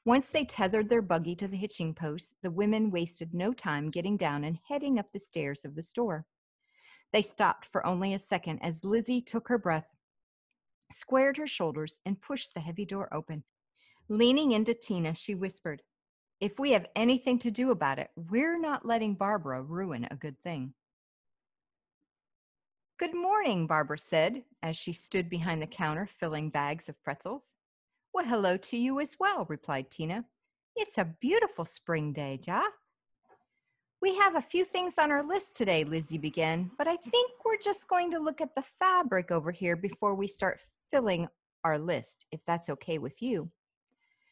Once 0.05 0.31
they 0.31 0.45
tethered 0.45 0.89
their 0.89 1.01
buggy 1.01 1.37
to 1.37 1.47
the 1.47 1.57
hitching 1.57 1.95
post, 1.95 2.35
the 2.43 2.51
women 2.51 2.91
wasted 2.91 3.33
no 3.33 3.53
time 3.53 3.89
getting 3.89 4.17
down 4.17 4.43
and 4.43 4.59
heading 4.69 4.99
up 4.99 5.13
the 5.13 5.21
stairs 5.21 5.65
of 5.65 5.77
the 5.77 5.83
store. 5.83 6.27
They 7.13 7.23
stopped 7.23 7.69
for 7.71 7.87
only 7.87 8.13
a 8.13 8.19
second 8.19 8.59
as 8.59 8.85
Lizzie 8.85 9.21
took 9.21 9.47
her 9.47 9.59
breath, 9.59 9.87
squared 10.91 11.37
her 11.37 11.47
shoulders, 11.47 12.01
and 12.05 12.21
pushed 12.21 12.55
the 12.55 12.61
heavy 12.61 12.85
door 12.85 13.09
open. 13.15 13.45
Leaning 14.09 14.51
into 14.51 14.75
Tina, 14.75 15.15
she 15.15 15.37
whispered, 15.37 15.83
If 16.41 16.61
we 16.61 16.71
have 16.71 16.87
anything 16.95 17.41
to 17.41 17.51
do 17.51 17.73
about 17.73 17.99
it, 17.99 18.11
we're 18.15 18.59
not 18.59 18.87
letting 18.87 19.15
Barbara 19.15 19.61
ruin 19.61 20.07
a 20.09 20.15
good 20.15 20.41
thing. 20.45 20.73
Good 22.97 23.15
morning, 23.15 23.67
Barbara 23.67 23.99
said 23.99 24.45
as 24.63 24.77
she 24.77 24.93
stood 24.93 25.29
behind 25.29 25.61
the 25.61 25.67
counter 25.67 26.07
filling 26.07 26.51
bags 26.51 26.89
of 26.89 27.03
pretzels. 27.03 27.55
Well, 28.15 28.25
hello 28.25 28.57
to 28.57 28.77
you 28.77 29.01
as 29.01 29.17
well, 29.19 29.47
replied 29.49 29.91
Tina. 29.91 30.27
It's 30.77 30.97
a 30.97 31.13
beautiful 31.21 31.65
spring 31.65 32.13
day, 32.13 32.39
Ja. 32.47 32.63
We 34.01 34.15
have 34.17 34.37
a 34.37 34.41
few 34.41 34.65
things 34.65 34.95
on 34.97 35.11
our 35.11 35.25
list 35.25 35.57
today, 35.57 35.83
Lizzie 35.83 36.19
began, 36.19 36.71
but 36.79 36.87
I 36.87 36.95
think 36.95 37.33
we're 37.45 37.59
just 37.59 37.89
going 37.89 38.13
to 38.13 38.21
look 38.21 38.41
at 38.41 38.55
the 38.55 38.65
fabric 38.79 39.33
over 39.33 39.51
here 39.51 39.75
before 39.75 40.15
we 40.15 40.29
start 40.29 40.61
filling 40.93 41.27
our 41.65 41.81
list, 41.81 42.27
if 42.31 42.41
that's 42.47 42.71
okay 42.71 42.99
with 42.99 43.21
you. 43.21 43.51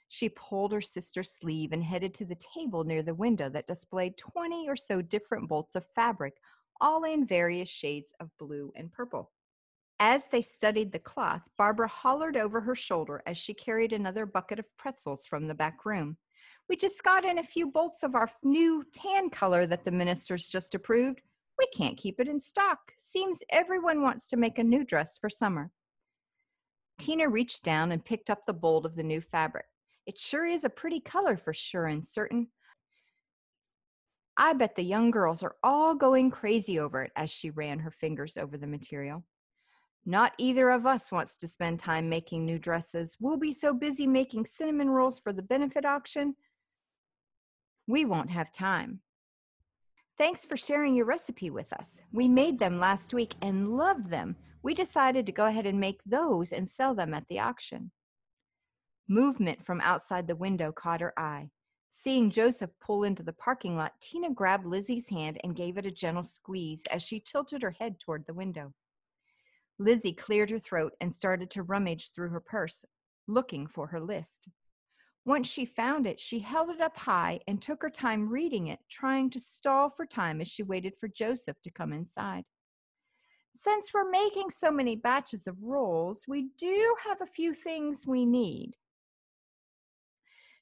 She 0.08 0.28
pulled 0.28 0.72
her 0.72 0.80
sister's 0.80 1.32
sleeve 1.32 1.72
and 1.72 1.82
headed 1.82 2.14
to 2.14 2.24
the 2.24 2.36
table 2.54 2.84
near 2.84 3.02
the 3.02 3.14
window 3.14 3.48
that 3.50 3.66
displayed 3.66 4.16
20 4.16 4.68
or 4.68 4.76
so 4.76 5.02
different 5.02 5.48
bolts 5.48 5.74
of 5.74 5.84
fabric, 5.94 6.34
all 6.80 7.04
in 7.04 7.26
various 7.26 7.68
shades 7.68 8.12
of 8.20 8.30
blue 8.38 8.72
and 8.76 8.92
purple. 8.92 9.32
As 9.98 10.26
they 10.26 10.42
studied 10.42 10.92
the 10.92 10.98
cloth, 10.98 11.42
Barbara 11.56 11.88
hollered 11.88 12.36
over 12.36 12.60
her 12.60 12.74
shoulder 12.74 13.22
as 13.26 13.38
she 13.38 13.54
carried 13.54 13.92
another 13.92 14.26
bucket 14.26 14.58
of 14.58 14.76
pretzels 14.76 15.26
from 15.26 15.48
the 15.48 15.54
back 15.54 15.86
room. 15.86 16.18
We 16.68 16.76
just 16.76 17.02
got 17.02 17.24
in 17.24 17.38
a 17.38 17.44
few 17.44 17.70
bolts 17.70 18.02
of 18.02 18.14
our 18.14 18.30
new 18.42 18.84
tan 18.92 19.30
color 19.30 19.66
that 19.66 19.84
the 19.84 19.90
ministers 19.90 20.48
just 20.48 20.74
approved. 20.74 21.22
We 21.58 21.66
can't 21.74 21.96
keep 21.96 22.20
it 22.20 22.28
in 22.28 22.40
stock. 22.40 22.92
Seems 22.98 23.40
everyone 23.50 24.02
wants 24.02 24.26
to 24.28 24.36
make 24.36 24.58
a 24.58 24.64
new 24.64 24.84
dress 24.84 25.16
for 25.16 25.30
summer. 25.30 25.70
Tina 26.98 27.28
reached 27.28 27.62
down 27.62 27.92
and 27.92 28.04
picked 28.04 28.30
up 28.30 28.44
the 28.46 28.52
bolt 28.52 28.84
of 28.84 28.96
the 28.96 29.02
new 29.02 29.20
fabric. 29.20 29.66
It 30.06 30.18
sure 30.18 30.44
is 30.46 30.64
a 30.64 30.70
pretty 30.70 31.00
color 31.00 31.36
for 31.36 31.52
sure 31.52 31.86
and 31.86 32.06
certain. 32.06 32.48
I 34.36 34.52
bet 34.52 34.76
the 34.76 34.82
young 34.82 35.10
girls 35.10 35.42
are 35.42 35.56
all 35.62 35.94
going 35.94 36.30
crazy 36.30 36.78
over 36.78 37.02
it 37.02 37.12
as 37.16 37.30
she 37.30 37.50
ran 37.50 37.78
her 37.80 37.90
fingers 37.90 38.36
over 38.36 38.56
the 38.56 38.66
material. 38.66 39.24
Not 40.04 40.34
either 40.38 40.70
of 40.70 40.86
us 40.86 41.10
wants 41.10 41.36
to 41.38 41.48
spend 41.48 41.80
time 41.80 42.08
making 42.08 42.44
new 42.44 42.58
dresses. 42.58 43.16
We'll 43.18 43.38
be 43.38 43.52
so 43.52 43.74
busy 43.74 44.06
making 44.06 44.46
cinnamon 44.46 44.90
rolls 44.90 45.18
for 45.18 45.32
the 45.32 45.42
benefit 45.42 45.84
auction 45.84 46.36
we 47.86 48.04
won't 48.04 48.30
have 48.30 48.50
time. 48.52 49.00
Thanks 50.18 50.44
for 50.44 50.56
sharing 50.56 50.94
your 50.94 51.06
recipe 51.06 51.50
with 51.50 51.72
us. 51.72 51.98
We 52.12 52.28
made 52.28 52.58
them 52.58 52.78
last 52.78 53.14
week 53.14 53.34
and 53.42 53.76
loved 53.76 54.10
them. 54.10 54.36
We 54.62 54.74
decided 54.74 55.26
to 55.26 55.32
go 55.32 55.46
ahead 55.46 55.66
and 55.66 55.78
make 55.78 56.02
those 56.04 56.52
and 56.52 56.68
sell 56.68 56.94
them 56.94 57.14
at 57.14 57.28
the 57.28 57.38
auction. 57.38 57.92
Movement 59.08 59.64
from 59.64 59.80
outside 59.82 60.26
the 60.26 60.34
window 60.34 60.72
caught 60.72 61.00
her 61.00 61.12
eye. 61.16 61.50
Seeing 61.90 62.30
Joseph 62.30 62.70
pull 62.80 63.04
into 63.04 63.22
the 63.22 63.32
parking 63.32 63.76
lot, 63.76 63.92
Tina 64.00 64.30
grabbed 64.30 64.66
Lizzie's 64.66 65.08
hand 65.08 65.38
and 65.44 65.54
gave 65.54 65.78
it 65.78 65.86
a 65.86 65.92
gentle 65.92 66.24
squeeze 66.24 66.82
as 66.90 67.02
she 67.02 67.20
tilted 67.20 67.62
her 67.62 67.70
head 67.70 68.00
toward 68.00 68.26
the 68.26 68.34
window. 68.34 68.74
Lizzie 69.78 70.12
cleared 70.12 70.50
her 70.50 70.58
throat 70.58 70.94
and 71.00 71.12
started 71.12 71.50
to 71.52 71.62
rummage 71.62 72.10
through 72.10 72.30
her 72.30 72.40
purse, 72.40 72.84
looking 73.28 73.66
for 73.68 73.86
her 73.86 74.00
list. 74.00 74.48
Once 75.24 75.48
she 75.48 75.64
found 75.64 76.06
it, 76.06 76.18
she 76.18 76.40
held 76.40 76.70
it 76.70 76.80
up 76.80 76.96
high 76.96 77.40
and 77.46 77.62
took 77.62 77.82
her 77.82 77.90
time 77.90 78.28
reading 78.28 78.68
it, 78.68 78.80
trying 78.90 79.30
to 79.30 79.40
stall 79.40 79.88
for 79.88 80.06
time 80.06 80.40
as 80.40 80.48
she 80.48 80.62
waited 80.62 80.94
for 80.98 81.08
Joseph 81.08 81.60
to 81.62 81.70
come 81.70 81.92
inside. 81.92 82.44
Since 83.54 83.92
we're 83.94 84.10
making 84.10 84.50
so 84.50 84.70
many 84.70 84.96
batches 84.96 85.46
of 85.46 85.62
rolls, 85.62 86.24
we 86.28 86.48
do 86.58 86.94
have 87.04 87.20
a 87.20 87.26
few 87.26 87.54
things 87.54 88.04
we 88.06 88.26
need. 88.26 88.76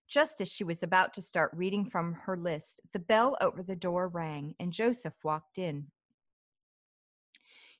Just 0.08 0.40
as 0.40 0.48
she 0.48 0.64
was 0.64 0.82
about 0.82 1.14
to 1.14 1.22
start 1.22 1.50
reading 1.54 1.84
from 1.84 2.14
her 2.24 2.36
list, 2.36 2.80
the 2.92 2.98
bell 2.98 3.36
over 3.40 3.62
the 3.62 3.76
door 3.76 4.08
rang 4.08 4.54
and 4.60 4.72
Joseph 4.72 5.14
walked 5.24 5.58
in. 5.58 5.86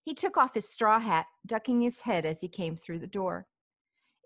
He 0.03 0.15
took 0.15 0.37
off 0.37 0.55
his 0.55 0.71
straw 0.71 0.99
hat, 1.01 1.27
ducking 1.47 1.81
his 1.81 2.01
head 2.01 2.25
as 2.25 2.41
he 2.41 2.49
came 2.49 2.77
through 2.77 2.99
the 2.99 3.07
door. 3.07 3.47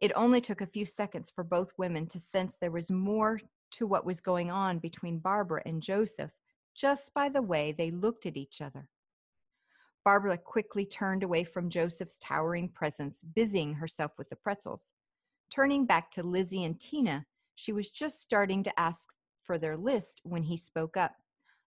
It 0.00 0.12
only 0.14 0.40
took 0.40 0.60
a 0.60 0.66
few 0.66 0.86
seconds 0.86 1.30
for 1.30 1.44
both 1.44 1.72
women 1.76 2.06
to 2.08 2.20
sense 2.20 2.56
there 2.56 2.70
was 2.70 2.90
more 2.90 3.40
to 3.72 3.86
what 3.86 4.06
was 4.06 4.20
going 4.20 4.50
on 4.50 4.78
between 4.78 5.18
Barbara 5.18 5.62
and 5.66 5.82
Joseph 5.82 6.30
just 6.74 7.12
by 7.12 7.28
the 7.28 7.42
way 7.42 7.72
they 7.72 7.90
looked 7.90 8.24
at 8.24 8.36
each 8.36 8.60
other. 8.60 8.88
Barbara 10.04 10.38
quickly 10.38 10.86
turned 10.86 11.22
away 11.22 11.44
from 11.44 11.68
Joseph's 11.68 12.18
towering 12.18 12.68
presence, 12.68 13.22
busying 13.34 13.74
herself 13.74 14.12
with 14.16 14.30
the 14.30 14.36
pretzels. 14.36 14.92
Turning 15.50 15.86
back 15.86 16.10
to 16.12 16.22
Lizzie 16.22 16.64
and 16.64 16.80
Tina, 16.80 17.26
she 17.58 17.72
was 17.72 17.90
just 17.90 18.22
starting 18.22 18.62
to 18.62 18.80
ask 18.80 19.08
for 19.42 19.58
their 19.58 19.76
list 19.76 20.20
when 20.22 20.44
he 20.44 20.56
spoke 20.56 20.96
up. 20.96 21.16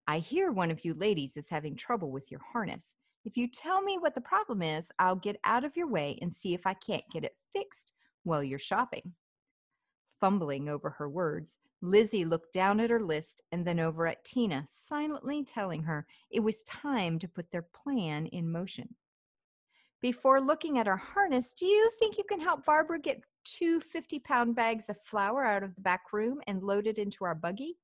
I 0.06 0.20
hear 0.20 0.52
one 0.52 0.70
of 0.70 0.85
you 0.85 0.94
ladies 0.94 1.37
is 1.37 1.49
having 1.49 1.75
trouble 1.75 2.12
with 2.12 2.30
your 2.30 2.40
harness. 2.52 2.94
If 3.25 3.37
you 3.37 3.49
tell 3.49 3.82
me 3.82 3.99
what 3.99 4.14
the 4.14 4.20
problem 4.20 4.62
is, 4.62 4.92
I'll 5.00 5.16
get 5.16 5.40
out 5.42 5.64
of 5.64 5.76
your 5.76 5.88
way 5.88 6.16
and 6.23 6.32
see 6.32 6.54
if 6.54 6.64
I 6.64 6.75
can't 6.75 7.02
get 7.12 7.25
it 7.25 7.35
fixed 7.52 7.92
while 8.23 8.44
you're 8.44 8.56
shopping. 8.56 9.14
Fumbling 10.20 10.68
over 10.68 10.90
her 10.90 11.09
words, 11.09 11.59
Lizzie 11.82 12.25
looked 12.25 12.52
down 12.52 12.78
at 12.78 12.90
her 12.90 13.02
list 13.02 13.42
and 13.50 13.66
then 13.66 13.80
over 13.80 14.06
at 14.06 14.25
Tina, 14.25 14.66
silently 14.68 15.42
telling 15.42 15.82
her 15.82 16.06
it 16.30 16.40
was 16.40 16.62
time 16.62 17.18
to 17.18 17.26
put 17.26 17.50
their 17.50 17.66
plan 17.85 18.26
in 18.26 18.52
motion. 18.52 18.94
Before 20.00 20.40
looking 20.40 20.78
at 20.78 20.88
our 20.88 20.97
harness, 20.97 21.52
do 21.52 21.66
you 21.66 21.90
think 21.99 22.16
you 22.16 22.25
can 22.25 22.40
help 22.40 22.64
Barbara 22.64 22.99
get 22.99 23.23
two 23.45 23.80
50 23.80 24.19
pound 24.21 24.54
bags 24.54 24.88
of 24.88 24.97
flour 25.04 25.45
out 25.45 25.62
of 25.62 25.75
the 25.75 25.83
back 25.83 26.12
room 26.12 26.40
and 26.47 26.62
load 26.62 26.87
it 26.87 26.97
into 26.97 27.25
our 27.25 27.35
buggy? 27.35 27.76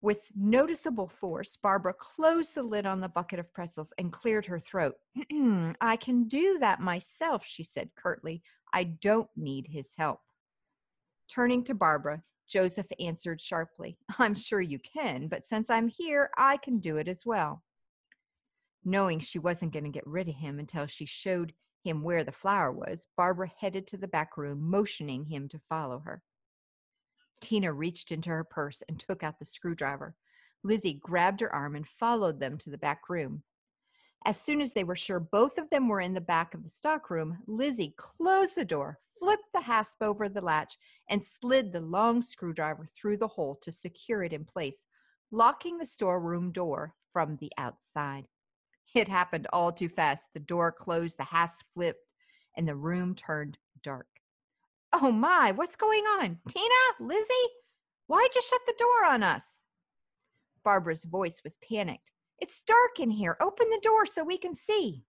With 0.00 0.20
noticeable 0.34 1.08
force, 1.08 1.58
Barbara 1.60 1.92
closed 1.92 2.54
the 2.54 2.62
lid 2.62 2.86
on 2.86 3.00
the 3.00 3.08
bucket 3.08 3.38
of 3.38 3.52
pretzels 3.52 3.92
and 3.98 4.12
cleared 4.12 4.46
her 4.46 4.60
throat. 4.60 4.94
I 5.80 5.96
can 5.96 6.28
do 6.28 6.58
that 6.60 6.80
myself, 6.80 7.44
she 7.44 7.64
said 7.64 7.90
curtly. 7.96 8.42
I 8.72 8.84
don't 8.84 9.28
need 9.36 9.66
his 9.66 9.90
help. 9.98 10.20
Turning 11.28 11.64
to 11.64 11.74
Barbara, 11.74 12.22
Joseph 12.48 12.86
answered 12.98 13.42
sharply, 13.42 13.98
I'm 14.18 14.34
sure 14.34 14.60
you 14.60 14.78
can, 14.78 15.28
but 15.28 15.46
since 15.46 15.68
I'm 15.68 15.88
here, 15.88 16.30
I 16.38 16.56
can 16.56 16.78
do 16.78 16.96
it 16.96 17.08
as 17.08 17.26
well. 17.26 17.62
Knowing 18.84 19.18
she 19.18 19.38
wasn't 19.38 19.72
going 19.72 19.84
to 19.84 19.90
get 19.90 20.06
rid 20.06 20.28
of 20.28 20.34
him 20.36 20.58
until 20.58 20.86
she 20.86 21.04
showed 21.04 21.52
him 21.84 22.02
where 22.02 22.24
the 22.24 22.32
flower 22.32 22.72
was, 22.72 23.08
Barbara 23.16 23.50
headed 23.60 23.86
to 23.88 23.96
the 23.96 24.08
back 24.08 24.36
room, 24.36 24.70
motioning 24.70 25.24
him 25.24 25.48
to 25.48 25.60
follow 25.68 26.00
her. 26.00 26.22
Tina 27.40 27.72
reached 27.72 28.10
into 28.10 28.30
her 28.30 28.44
purse 28.44 28.82
and 28.88 28.98
took 28.98 29.22
out 29.22 29.38
the 29.38 29.44
screwdriver. 29.44 30.14
Lizzie 30.64 30.94
grabbed 30.94 31.40
her 31.40 31.54
arm 31.54 31.76
and 31.76 31.86
followed 31.86 32.40
them 32.40 32.58
to 32.58 32.70
the 32.70 32.78
back 32.78 33.08
room. 33.08 33.42
As 34.24 34.40
soon 34.40 34.60
as 34.60 34.72
they 34.72 34.84
were 34.84 34.96
sure 34.96 35.20
both 35.20 35.58
of 35.58 35.70
them 35.70 35.88
were 35.88 36.00
in 36.00 36.14
the 36.14 36.20
back 36.20 36.52
of 36.52 36.64
the 36.64 36.68
stockroom, 36.68 37.38
Lizzie 37.46 37.94
closed 37.96 38.56
the 38.56 38.64
door, 38.64 38.98
flipped 39.18 39.52
the 39.54 39.60
hasp 39.60 40.02
over 40.02 40.28
the 40.28 40.40
latch, 40.40 40.76
and 41.08 41.24
slid 41.24 41.72
the 41.72 41.80
long 41.80 42.22
screwdriver 42.22 42.86
through 42.86 43.16
the 43.16 43.28
hole 43.28 43.56
to 43.62 43.70
secure 43.70 44.24
it 44.24 44.32
in 44.32 44.44
place, 44.44 44.84
locking 45.30 45.78
the 45.78 45.86
storeroom 45.86 46.50
door 46.50 46.94
from 47.12 47.36
the 47.36 47.52
outside. 47.56 48.26
It 48.94 49.08
happened 49.08 49.46
all 49.52 49.72
too 49.72 49.88
fast. 49.88 50.26
The 50.34 50.40
door 50.40 50.72
closed, 50.72 51.18
the 51.18 51.24
hasp 51.24 51.64
flipped, 51.74 52.06
and 52.56 52.66
the 52.66 52.76
room 52.76 53.14
turned 53.14 53.58
dark. 53.82 54.06
Oh 54.92 55.12
my, 55.12 55.52
what's 55.52 55.76
going 55.76 56.04
on? 56.04 56.38
Tina? 56.48 56.74
Lizzie? 57.00 57.52
Why'd 58.06 58.34
you 58.34 58.42
shut 58.42 58.62
the 58.66 58.74
door 58.78 59.12
on 59.12 59.22
us? 59.22 59.60
Barbara's 60.64 61.04
voice 61.04 61.40
was 61.44 61.58
panicked. 61.68 62.12
It's 62.38 62.62
dark 62.62 62.98
in 62.98 63.10
here. 63.10 63.36
Open 63.40 63.68
the 63.68 63.80
door 63.82 64.06
so 64.06 64.24
we 64.24 64.38
can 64.38 64.54
see. 64.54 65.04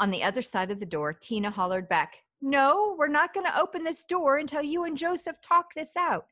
On 0.00 0.10
the 0.10 0.22
other 0.22 0.42
side 0.42 0.70
of 0.70 0.80
the 0.80 0.86
door, 0.86 1.12
Tina 1.12 1.50
hollered 1.50 1.88
back, 1.88 2.16
No, 2.40 2.94
we're 2.98 3.08
not 3.08 3.32
going 3.32 3.46
to 3.46 3.58
open 3.58 3.82
this 3.82 4.04
door 4.04 4.36
until 4.36 4.62
you 4.62 4.84
and 4.84 4.96
Joseph 4.96 5.40
talk 5.40 5.74
this 5.74 5.96
out. 5.96 6.26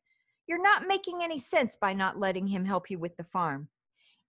You're 0.47 0.62
not 0.62 0.87
making 0.87 1.21
any 1.23 1.38
sense 1.38 1.76
by 1.81 1.93
not 1.93 2.21
letting 2.21 2.47
him 2.47 2.65
help 2.65 2.91
you 2.91 2.99
with 2.99 3.17
the 3.17 3.25
farm. 3.25 3.69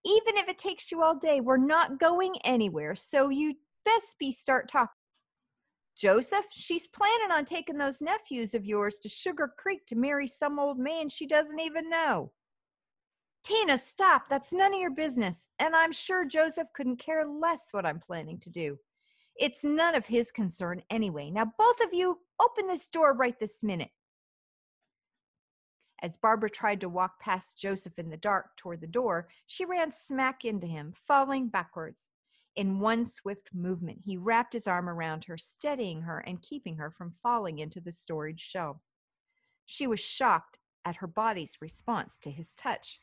Even 0.05 0.37
if 0.37 0.47
it 0.47 0.57
takes 0.57 0.91
you 0.91 1.03
all 1.03 1.17
day, 1.17 1.41
we're 1.41 1.57
not 1.57 1.99
going 1.99 2.35
anywhere, 2.43 2.95
so 2.95 3.29
you 3.29 3.55
best 3.83 4.15
be 4.19 4.31
start 4.31 4.69
talking. 4.69 4.91
Joseph, 5.97 6.45
she's 6.51 6.87
planning 6.87 7.31
on 7.31 7.43
taking 7.43 7.77
those 7.77 8.01
nephews 8.01 8.53
of 8.53 8.65
yours 8.65 8.99
to 8.99 9.09
Sugar 9.09 9.51
Creek 9.57 9.85
to 9.87 9.95
marry 9.95 10.27
some 10.27 10.59
old 10.59 10.77
man 10.77 11.09
she 11.09 11.25
doesn't 11.25 11.59
even 11.59 11.89
know. 11.89 12.31
Tina, 13.43 13.77
stop. 13.77 14.23
That's 14.29 14.53
none 14.53 14.73
of 14.73 14.79
your 14.79 14.91
business. 14.91 15.47
And 15.57 15.75
I'm 15.75 15.91
sure 15.91 16.25
Joseph 16.25 16.67
couldn't 16.75 16.99
care 16.99 17.25
less 17.25 17.61
what 17.71 17.85
I'm 17.85 17.99
planning 17.99 18.39
to 18.41 18.49
do. 18.49 18.77
It's 19.39 19.63
none 19.63 19.95
of 19.95 20.05
his 20.05 20.31
concern 20.31 20.83
anyway. 20.89 21.31
Now, 21.31 21.51
both 21.57 21.79
of 21.81 21.93
you, 21.93 22.19
open 22.41 22.67
this 22.67 22.89
door 22.89 23.13
right 23.13 23.39
this 23.39 23.63
minute. 23.63 23.89
As 26.01 26.17
Barbara 26.17 26.49
tried 26.49 26.79
to 26.81 26.89
walk 26.89 27.19
past 27.19 27.57
Joseph 27.57 27.97
in 27.97 28.09
the 28.09 28.17
dark 28.17 28.55
toward 28.55 28.81
the 28.81 28.87
door, 28.87 29.27
she 29.47 29.65
ran 29.65 29.91
smack 29.91 30.45
into 30.45 30.67
him, 30.67 30.93
falling 31.07 31.47
backwards. 31.47 32.07
In 32.55 32.79
one 32.79 33.03
swift 33.05 33.49
movement, 33.53 34.01
he 34.03 34.17
wrapped 34.17 34.53
his 34.53 34.67
arm 34.67 34.89
around 34.89 35.25
her, 35.25 35.37
steadying 35.37 36.01
her 36.01 36.19
and 36.19 36.41
keeping 36.41 36.77
her 36.77 36.91
from 36.91 37.15
falling 37.21 37.59
into 37.59 37.79
the 37.79 37.91
storage 37.91 38.41
shelves. 38.41 38.93
She 39.65 39.87
was 39.87 39.99
shocked 39.99 40.59
at 40.85 40.97
her 40.97 41.07
body's 41.07 41.57
response 41.61 42.17
to 42.19 42.31
his 42.31 42.55
touch. 42.55 42.99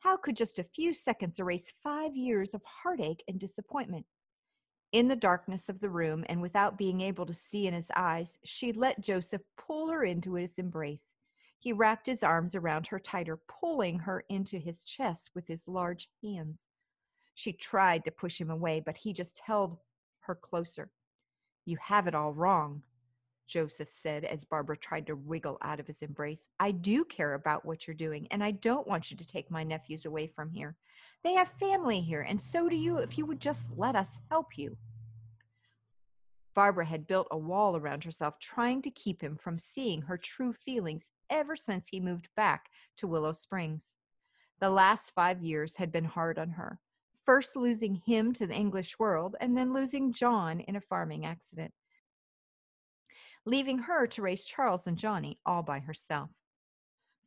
How 0.00 0.16
could 0.16 0.36
just 0.36 0.58
a 0.58 0.64
few 0.64 0.94
seconds 0.94 1.40
erase 1.40 1.72
five 1.82 2.14
years 2.16 2.54
of 2.54 2.62
heartache 2.64 3.24
and 3.28 3.40
disappointment? 3.40 4.06
In 4.92 5.08
the 5.08 5.16
darkness 5.16 5.68
of 5.68 5.80
the 5.80 5.90
room 5.90 6.24
and 6.28 6.40
without 6.40 6.78
being 6.78 7.00
able 7.00 7.26
to 7.26 7.34
see 7.34 7.66
in 7.66 7.74
his 7.74 7.90
eyes, 7.96 8.38
she 8.44 8.72
let 8.72 9.00
Joseph 9.00 9.42
pull 9.58 9.90
her 9.90 10.04
into 10.04 10.34
his 10.34 10.58
embrace. 10.58 11.14
He 11.58 11.72
wrapped 11.72 12.06
his 12.06 12.22
arms 12.22 12.54
around 12.54 12.86
her 12.88 12.98
tighter, 12.98 13.38
pulling 13.48 13.98
her 14.00 14.24
into 14.28 14.58
his 14.58 14.84
chest 14.84 15.30
with 15.34 15.46
his 15.46 15.66
large 15.66 16.08
hands. 16.22 16.68
She 17.34 17.52
tried 17.52 18.04
to 18.04 18.10
push 18.10 18.40
him 18.40 18.50
away, 18.50 18.80
but 18.84 18.96
he 18.96 19.12
just 19.12 19.40
held 19.40 19.78
her 20.20 20.34
closer. 20.34 20.90
You 21.64 21.76
have 21.80 22.06
it 22.06 22.14
all 22.14 22.32
wrong, 22.32 22.82
Joseph 23.46 23.90
said 23.90 24.24
as 24.24 24.44
Barbara 24.44 24.76
tried 24.76 25.06
to 25.06 25.14
wriggle 25.14 25.58
out 25.62 25.80
of 25.80 25.86
his 25.86 26.02
embrace. 26.02 26.48
I 26.58 26.70
do 26.70 27.04
care 27.04 27.34
about 27.34 27.64
what 27.64 27.86
you're 27.86 27.94
doing, 27.94 28.26
and 28.30 28.42
I 28.42 28.52
don't 28.52 28.86
want 28.86 29.10
you 29.10 29.16
to 29.16 29.26
take 29.26 29.50
my 29.50 29.62
nephews 29.62 30.04
away 30.04 30.26
from 30.26 30.50
here. 30.50 30.76
They 31.22 31.34
have 31.34 31.48
family 31.60 32.00
here, 32.00 32.22
and 32.22 32.40
so 32.40 32.68
do 32.68 32.76
you 32.76 32.98
if 32.98 33.18
you 33.18 33.26
would 33.26 33.40
just 33.40 33.68
let 33.76 33.96
us 33.96 34.18
help 34.30 34.56
you. 34.56 34.76
Barbara 36.56 36.86
had 36.86 37.06
built 37.06 37.28
a 37.30 37.36
wall 37.36 37.76
around 37.76 38.02
herself, 38.02 38.40
trying 38.40 38.80
to 38.82 38.90
keep 38.90 39.20
him 39.22 39.36
from 39.36 39.58
seeing 39.58 40.02
her 40.02 40.16
true 40.16 40.54
feelings 40.54 41.10
ever 41.28 41.54
since 41.54 41.88
he 41.88 42.00
moved 42.00 42.30
back 42.34 42.70
to 42.96 43.06
Willow 43.06 43.34
Springs. 43.34 43.96
The 44.58 44.70
last 44.70 45.12
five 45.14 45.42
years 45.42 45.76
had 45.76 45.92
been 45.92 46.06
hard 46.06 46.38
on 46.38 46.52
her, 46.52 46.80
first 47.22 47.56
losing 47.56 47.96
him 48.06 48.32
to 48.32 48.46
the 48.46 48.54
English 48.54 48.98
world, 48.98 49.36
and 49.38 49.54
then 49.54 49.74
losing 49.74 50.14
John 50.14 50.60
in 50.60 50.76
a 50.76 50.80
farming 50.80 51.26
accident, 51.26 51.74
leaving 53.44 53.80
her 53.80 54.06
to 54.06 54.22
raise 54.22 54.46
Charles 54.46 54.86
and 54.86 54.96
Johnny 54.96 55.38
all 55.44 55.62
by 55.62 55.80
herself. 55.80 56.30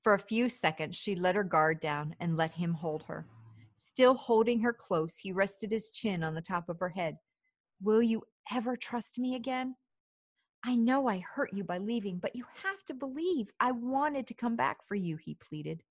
For 0.01 0.15
a 0.15 0.19
few 0.19 0.49
seconds, 0.49 0.95
she 0.95 1.13
let 1.15 1.35
her 1.35 1.43
guard 1.43 1.81
down 1.81 2.15
and 2.19 2.35
let 2.35 2.53
him 2.53 2.73
hold 2.73 3.03
her. 3.03 3.27
Still 3.75 4.15
holding 4.15 4.61
her 4.61 4.73
close, 4.73 5.19
he 5.19 5.31
rested 5.31 5.71
his 5.71 5.91
chin 5.91 6.23
on 6.23 6.33
the 6.33 6.41
top 6.41 6.67
of 6.67 6.79
her 6.79 6.89
head. 6.89 7.19
Will 7.79 8.01
you 8.01 8.23
ever 8.51 8.75
trust 8.75 9.19
me 9.19 9.35
again? 9.35 9.75
I 10.63 10.75
know 10.75 11.07
I 11.07 11.19
hurt 11.19 11.53
you 11.53 11.63
by 11.63 11.77
leaving, 11.77 12.19
but 12.19 12.35
you 12.35 12.45
have 12.63 12.83
to 12.87 12.93
believe 12.93 13.47
I 13.59 13.71
wanted 13.71 14.27
to 14.27 14.33
come 14.33 14.55
back 14.55 14.85
for 14.87 14.95
you, 14.95 15.17
he 15.17 15.35
pleaded. 15.35 15.83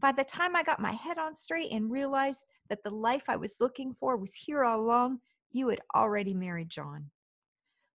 By 0.00 0.12
the 0.12 0.24
time 0.24 0.56
I 0.56 0.62
got 0.62 0.80
my 0.80 0.92
head 0.92 1.18
on 1.18 1.34
straight 1.34 1.72
and 1.72 1.90
realized 1.90 2.46
that 2.68 2.82
the 2.82 2.90
life 2.90 3.24
I 3.28 3.36
was 3.36 3.56
looking 3.60 3.94
for 3.94 4.16
was 4.16 4.34
here 4.34 4.64
all 4.64 4.80
along, 4.80 5.20
you 5.52 5.68
had 5.68 5.80
already 5.94 6.34
married 6.34 6.70
John. 6.70 7.10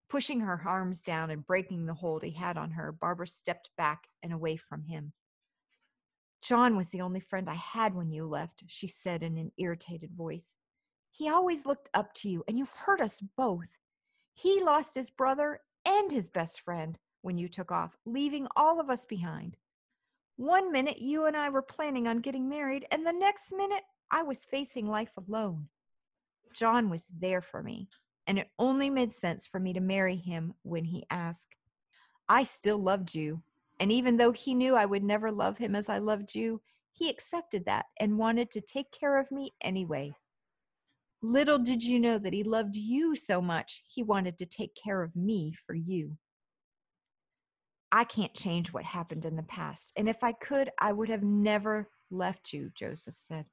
Pushing 0.10 0.42
her 0.42 0.62
arms 0.66 1.02
down 1.02 1.30
and 1.30 1.46
breaking 1.46 1.86
the 1.86 1.94
hold 1.94 2.24
he 2.24 2.32
had 2.32 2.58
on 2.58 2.72
her, 2.72 2.92
Barbara 2.92 3.28
stepped 3.28 3.70
back 3.78 4.04
and 4.22 4.34
away 4.34 4.58
from 4.58 4.84
him. 4.84 5.14
John 6.42 6.76
was 6.76 6.90
the 6.90 7.02
only 7.02 7.20
friend 7.20 7.50
I 7.50 7.56
had 7.56 7.94
when 7.94 8.12
you 8.12 8.26
left, 8.28 8.64
she 8.68 8.88
said 8.88 9.22
in 9.22 9.38
an 9.38 9.52
irritated 9.58 10.12
voice. 10.12 10.56
He 11.12 11.30
always 11.30 11.66
looked 11.66 11.90
up 11.94 12.14
to 12.16 12.30
you, 12.30 12.44
and 12.48 12.58
you've 12.58 12.74
hurt 12.74 13.00
us 13.00 13.22
both. 13.38 13.70
He 14.34 14.62
lost 14.62 14.96
his 14.96 15.10
brother 15.10 15.62
and 15.86 16.12
his 16.12 16.30
best 16.30 16.62
friend 16.62 16.98
when 17.22 17.38
you 17.38 17.48
took 17.48 17.72
off, 17.72 17.98
leaving 18.06 18.48
all 18.56 18.80
of 18.80 18.90
us 18.90 19.06
behind. 19.06 19.58
One 20.38 20.72
minute 20.72 21.00
you 21.00 21.26
and 21.26 21.38
I 21.38 21.50
were 21.50 21.62
planning 21.62 22.08
on 22.08 22.20
getting 22.20 22.50
married, 22.50 22.88
and 22.92 23.06
the 23.06 23.14
next 23.14 23.54
minute 23.56 23.84
I 24.10 24.24
was 24.24 24.46
facing 24.46 24.88
life 24.88 25.12
alone. 25.18 25.68
John 26.54 26.90
was 26.90 27.08
there 27.08 27.42
for 27.42 27.62
me, 27.62 27.88
and 28.28 28.40
it 28.40 28.50
only 28.58 28.90
made 28.90 29.14
sense 29.14 29.48
for 29.48 29.60
me 29.60 29.74
to 29.74 29.80
marry 29.80 30.16
him 30.16 30.54
when 30.64 30.86
he 30.86 31.06
asked. 31.10 31.56
I 32.28 32.44
still 32.44 32.80
loved 32.80 33.14
you, 33.14 33.44
and 33.80 33.92
even 33.92 34.18
though 34.18 34.32
he 34.32 34.54
knew 34.54 34.76
I 34.76 34.86
would 34.86 35.04
never 35.04 35.32
love 35.32 35.58
him 35.58 35.76
as 35.76 35.90
I 35.90 36.00
loved 36.00 36.34
you, 36.34 36.62
he 36.92 37.10
accepted 37.10 37.66
that 37.66 37.86
and 38.00 38.18
wanted 38.18 38.52
to 38.52 38.62
take 38.62 38.92
care 38.92 39.20
of 39.20 39.32
me 39.32 39.52
anyway. 39.62 40.14
Little 41.24 41.60
did 41.60 41.84
you 41.84 42.00
know 42.00 42.18
that 42.18 42.34
he 42.34 42.44
loved 42.44 42.76
you 42.76 43.16
so 43.16 43.42
much, 43.42 43.84
he 43.88 44.02
wanted 44.02 44.40
to 44.40 44.46
take 44.48 44.74
care 44.76 45.04
of 45.04 45.16
me 45.16 45.54
for 45.54 45.76
you. 45.76 46.18
I 47.92 48.06
can't 48.06 48.34
change 48.34 48.74
what 48.74 48.86
happened 48.86 49.26
in 49.26 49.36
the 49.36 49.44
past, 49.44 49.92
and 49.96 50.10
if 50.10 50.24
I 50.24 50.32
could, 50.32 50.72
I 50.80 50.94
would 50.94 51.10
have 51.10 51.24
never 51.24 51.90
left 52.10 52.54
you, 52.54 52.72
Joseph 52.74 53.16
said. 53.18 53.46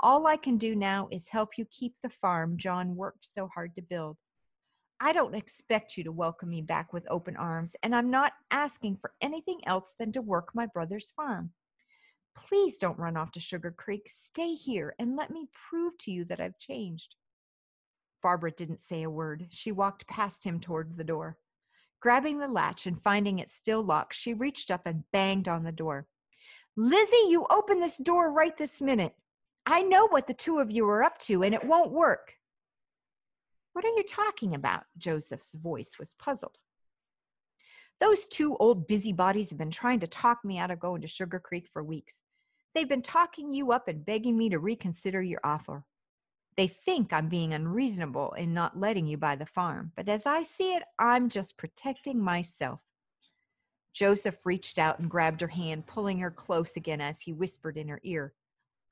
All 0.00 0.26
I 0.26 0.36
can 0.36 0.56
do 0.56 0.74
now 0.74 1.08
is 1.12 1.28
help 1.28 1.56
you 1.56 1.64
keep 1.66 1.94
the 2.02 2.08
farm 2.08 2.56
John 2.58 2.96
worked 2.96 3.24
so 3.24 3.48
hard 3.54 3.76
to 3.76 3.82
build. 3.82 4.16
I 4.98 5.12
don't 5.12 5.34
expect 5.34 5.96
you 5.96 6.04
to 6.04 6.12
welcome 6.12 6.48
me 6.48 6.62
back 6.62 6.92
with 6.92 7.06
open 7.08 7.36
arms, 7.36 7.76
and 7.82 7.94
I'm 7.94 8.10
not 8.10 8.32
asking 8.50 8.96
for 8.96 9.12
anything 9.20 9.60
else 9.64 9.94
than 9.98 10.10
to 10.12 10.22
work 10.22 10.54
my 10.54 10.66
brother's 10.66 11.10
farm. 11.10 11.52
Please 12.36 12.78
don't 12.78 12.98
run 12.98 13.16
off 13.16 13.32
to 13.32 13.40
Sugar 13.40 13.74
Creek. 13.76 14.08
Stay 14.08 14.54
here 14.54 14.94
and 14.98 15.16
let 15.16 15.30
me 15.30 15.48
prove 15.68 15.98
to 15.98 16.10
you 16.10 16.24
that 16.26 16.40
I've 16.40 16.58
changed. 16.58 17.16
Barbara 18.22 18.50
didn't 18.50 18.80
say 18.80 19.02
a 19.02 19.10
word. 19.10 19.46
She 19.50 19.72
walked 19.72 20.06
past 20.06 20.44
him 20.44 20.60
towards 20.60 20.96
the 20.96 21.04
door. 21.04 21.38
Grabbing 22.00 22.38
the 22.38 22.48
latch 22.48 22.86
and 22.86 23.02
finding 23.02 23.38
it 23.38 23.50
still 23.50 23.82
locked, 23.82 24.14
she 24.14 24.34
reached 24.34 24.70
up 24.70 24.82
and 24.86 25.04
banged 25.12 25.48
on 25.48 25.64
the 25.64 25.72
door. 25.72 26.06
Lizzie, 26.76 27.28
you 27.28 27.46
open 27.50 27.80
this 27.80 27.96
door 27.96 28.30
right 28.30 28.56
this 28.56 28.80
minute. 28.80 29.14
I 29.64 29.82
know 29.82 30.06
what 30.06 30.26
the 30.26 30.34
two 30.34 30.58
of 30.58 30.70
you 30.70 30.86
are 30.88 31.02
up 31.02 31.18
to, 31.20 31.42
and 31.42 31.54
it 31.54 31.64
won't 31.64 31.90
work. 31.90 32.34
What 33.72 33.84
are 33.84 33.96
you 33.96 34.04
talking 34.04 34.54
about? 34.54 34.84
Joseph's 34.96 35.54
voice 35.54 35.92
was 35.98 36.14
puzzled. 36.18 36.58
Those 38.00 38.26
two 38.26 38.56
old 38.58 38.86
busybodies 38.86 39.50
have 39.50 39.58
been 39.58 39.70
trying 39.70 40.00
to 40.00 40.06
talk 40.06 40.44
me 40.44 40.58
out 40.58 40.70
of 40.70 40.78
going 40.78 41.00
to 41.00 41.08
Sugar 41.08 41.40
Creek 41.40 41.68
for 41.72 41.82
weeks. 41.82 42.18
They've 42.76 42.86
been 42.86 43.00
talking 43.00 43.54
you 43.54 43.72
up 43.72 43.88
and 43.88 44.04
begging 44.04 44.36
me 44.36 44.50
to 44.50 44.58
reconsider 44.58 45.22
your 45.22 45.40
offer. 45.42 45.86
They 46.58 46.66
think 46.66 47.10
I'm 47.10 47.30
being 47.30 47.54
unreasonable 47.54 48.34
in 48.34 48.52
not 48.52 48.78
letting 48.78 49.06
you 49.06 49.16
buy 49.16 49.36
the 49.36 49.46
farm, 49.46 49.92
but 49.96 50.10
as 50.10 50.26
I 50.26 50.42
see 50.42 50.74
it, 50.74 50.82
I'm 50.98 51.30
just 51.30 51.56
protecting 51.56 52.20
myself. 52.20 52.80
Joseph 53.94 54.36
reached 54.44 54.78
out 54.78 54.98
and 54.98 55.08
grabbed 55.08 55.40
her 55.40 55.48
hand, 55.48 55.86
pulling 55.86 56.18
her 56.18 56.30
close 56.30 56.76
again 56.76 57.00
as 57.00 57.22
he 57.22 57.32
whispered 57.32 57.78
in 57.78 57.88
her 57.88 58.00
ear, 58.04 58.34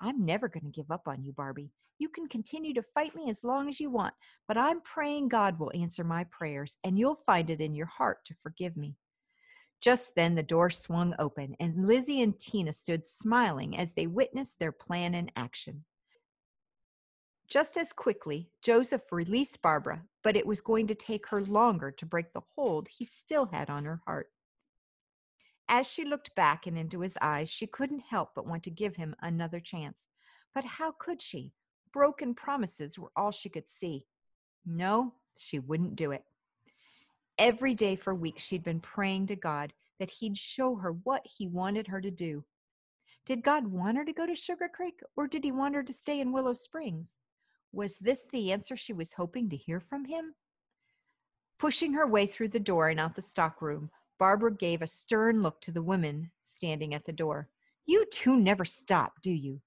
I'm 0.00 0.24
never 0.24 0.48
going 0.48 0.64
to 0.64 0.70
give 0.70 0.90
up 0.90 1.06
on 1.06 1.22
you, 1.22 1.34
Barbie. 1.34 1.70
You 1.98 2.08
can 2.08 2.26
continue 2.26 2.72
to 2.72 2.82
fight 2.94 3.14
me 3.14 3.28
as 3.28 3.44
long 3.44 3.68
as 3.68 3.80
you 3.80 3.90
want, 3.90 4.14
but 4.48 4.56
I'm 4.56 4.80
praying 4.80 5.28
God 5.28 5.58
will 5.58 5.72
answer 5.74 6.04
my 6.04 6.24
prayers 6.24 6.78
and 6.84 6.98
you'll 6.98 7.16
find 7.26 7.50
it 7.50 7.60
in 7.60 7.74
your 7.74 7.84
heart 7.84 8.24
to 8.24 8.34
forgive 8.42 8.78
me. 8.78 8.96
Just 9.84 10.14
then 10.14 10.34
the 10.34 10.42
door 10.42 10.70
swung 10.70 11.14
open, 11.18 11.56
and 11.60 11.86
Lizzie 11.86 12.22
and 12.22 12.40
Tina 12.40 12.72
stood 12.72 13.06
smiling 13.06 13.76
as 13.76 13.92
they 13.92 14.06
witnessed 14.06 14.58
their 14.58 14.72
plan 14.72 15.14
in 15.14 15.30
action. 15.36 15.84
Just 17.48 17.76
as 17.76 17.92
quickly, 17.92 18.48
Joseph 18.62 19.12
released 19.12 19.60
Barbara, 19.60 20.02
but 20.22 20.36
it 20.36 20.46
was 20.46 20.62
going 20.62 20.86
to 20.86 20.94
take 20.94 21.28
her 21.28 21.42
longer 21.42 21.90
to 21.90 22.06
break 22.06 22.32
the 22.32 22.40
hold 22.56 22.88
he 22.88 23.04
still 23.04 23.44
had 23.44 23.68
on 23.68 23.84
her 23.84 24.00
heart. 24.06 24.30
As 25.68 25.86
she 25.86 26.06
looked 26.06 26.34
back 26.34 26.66
and 26.66 26.78
into 26.78 27.00
his 27.00 27.18
eyes, 27.20 27.50
she 27.50 27.66
couldn't 27.66 28.04
help 28.08 28.30
but 28.34 28.46
want 28.46 28.62
to 28.62 28.70
give 28.70 28.96
him 28.96 29.14
another 29.20 29.60
chance. 29.60 30.08
But 30.54 30.64
how 30.64 30.92
could 30.98 31.20
she? 31.20 31.52
Broken 31.92 32.34
promises 32.34 32.98
were 32.98 33.12
all 33.14 33.32
she 33.32 33.50
could 33.50 33.68
see. 33.68 34.06
No, 34.64 35.12
she 35.36 35.58
wouldn't 35.58 35.94
do 35.94 36.10
it. 36.10 36.24
Every 37.38 37.74
day 37.74 37.96
for 37.96 38.14
weeks, 38.14 38.42
she'd 38.42 38.62
been 38.62 38.80
praying 38.80 39.26
to 39.28 39.36
God 39.36 39.72
that 39.98 40.10
He'd 40.10 40.38
show 40.38 40.76
her 40.76 40.92
what 40.92 41.22
He 41.24 41.48
wanted 41.48 41.88
her 41.88 42.00
to 42.00 42.10
do. 42.10 42.44
Did 43.26 43.42
God 43.42 43.66
want 43.66 43.96
her 43.96 44.04
to 44.04 44.12
go 44.12 44.26
to 44.26 44.36
Sugar 44.36 44.68
Creek, 44.72 45.00
or 45.16 45.26
did 45.26 45.42
He 45.44 45.50
want 45.50 45.74
her 45.74 45.82
to 45.82 45.92
stay 45.92 46.20
in 46.20 46.32
Willow 46.32 46.54
Springs? 46.54 47.12
Was 47.72 47.98
this 47.98 48.26
the 48.32 48.52
answer 48.52 48.76
she 48.76 48.92
was 48.92 49.14
hoping 49.14 49.48
to 49.50 49.56
hear 49.56 49.80
from 49.80 50.04
Him? 50.04 50.34
Pushing 51.58 51.94
her 51.94 52.06
way 52.06 52.26
through 52.26 52.48
the 52.48 52.60
door 52.60 52.88
and 52.88 53.00
out 53.00 53.16
the 53.16 53.22
stockroom, 53.22 53.90
Barbara 54.18 54.54
gave 54.54 54.82
a 54.82 54.86
stern 54.86 55.42
look 55.42 55.60
to 55.62 55.72
the 55.72 55.82
women 55.82 56.30
standing 56.44 56.94
at 56.94 57.04
the 57.04 57.12
door. 57.12 57.48
You 57.86 58.06
two 58.12 58.36
never 58.36 58.64
stop, 58.64 59.14
do 59.22 59.32
you? 59.32 59.60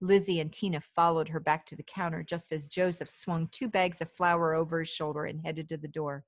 Lizzie 0.00 0.40
and 0.40 0.52
Tina 0.52 0.80
followed 0.80 1.28
her 1.28 1.40
back 1.40 1.66
to 1.66 1.76
the 1.76 1.82
counter 1.82 2.22
just 2.22 2.52
as 2.52 2.66
Joseph 2.66 3.10
swung 3.10 3.48
two 3.52 3.68
bags 3.68 4.00
of 4.00 4.10
flour 4.12 4.54
over 4.54 4.80
his 4.80 4.88
shoulder 4.88 5.26
and 5.26 5.40
headed 5.44 5.68
to 5.68 5.76
the 5.76 5.88
door. 5.88 6.24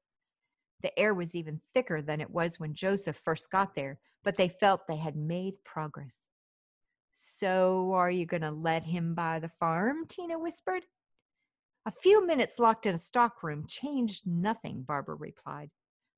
The 0.82 0.98
air 0.98 1.14
was 1.14 1.34
even 1.34 1.60
thicker 1.74 2.02
than 2.02 2.20
it 2.20 2.30
was 2.30 2.58
when 2.58 2.74
Joseph 2.74 3.20
first 3.24 3.50
got 3.50 3.74
there, 3.74 3.98
but 4.24 4.36
they 4.36 4.48
felt 4.48 4.86
they 4.86 4.96
had 4.96 5.16
made 5.16 5.54
progress. 5.64 6.16
So, 7.14 7.92
are 7.92 8.10
you 8.10 8.26
going 8.26 8.42
to 8.42 8.50
let 8.50 8.84
him 8.84 9.14
buy 9.14 9.38
the 9.38 9.50
farm? 9.60 10.06
Tina 10.06 10.38
whispered. 10.38 10.84
A 11.84 11.92
few 11.92 12.26
minutes 12.26 12.58
locked 12.58 12.86
in 12.86 12.94
a 12.94 12.98
stockroom 12.98 13.66
changed 13.66 14.26
nothing, 14.26 14.82
Barbara 14.82 15.16
replied. 15.16 15.70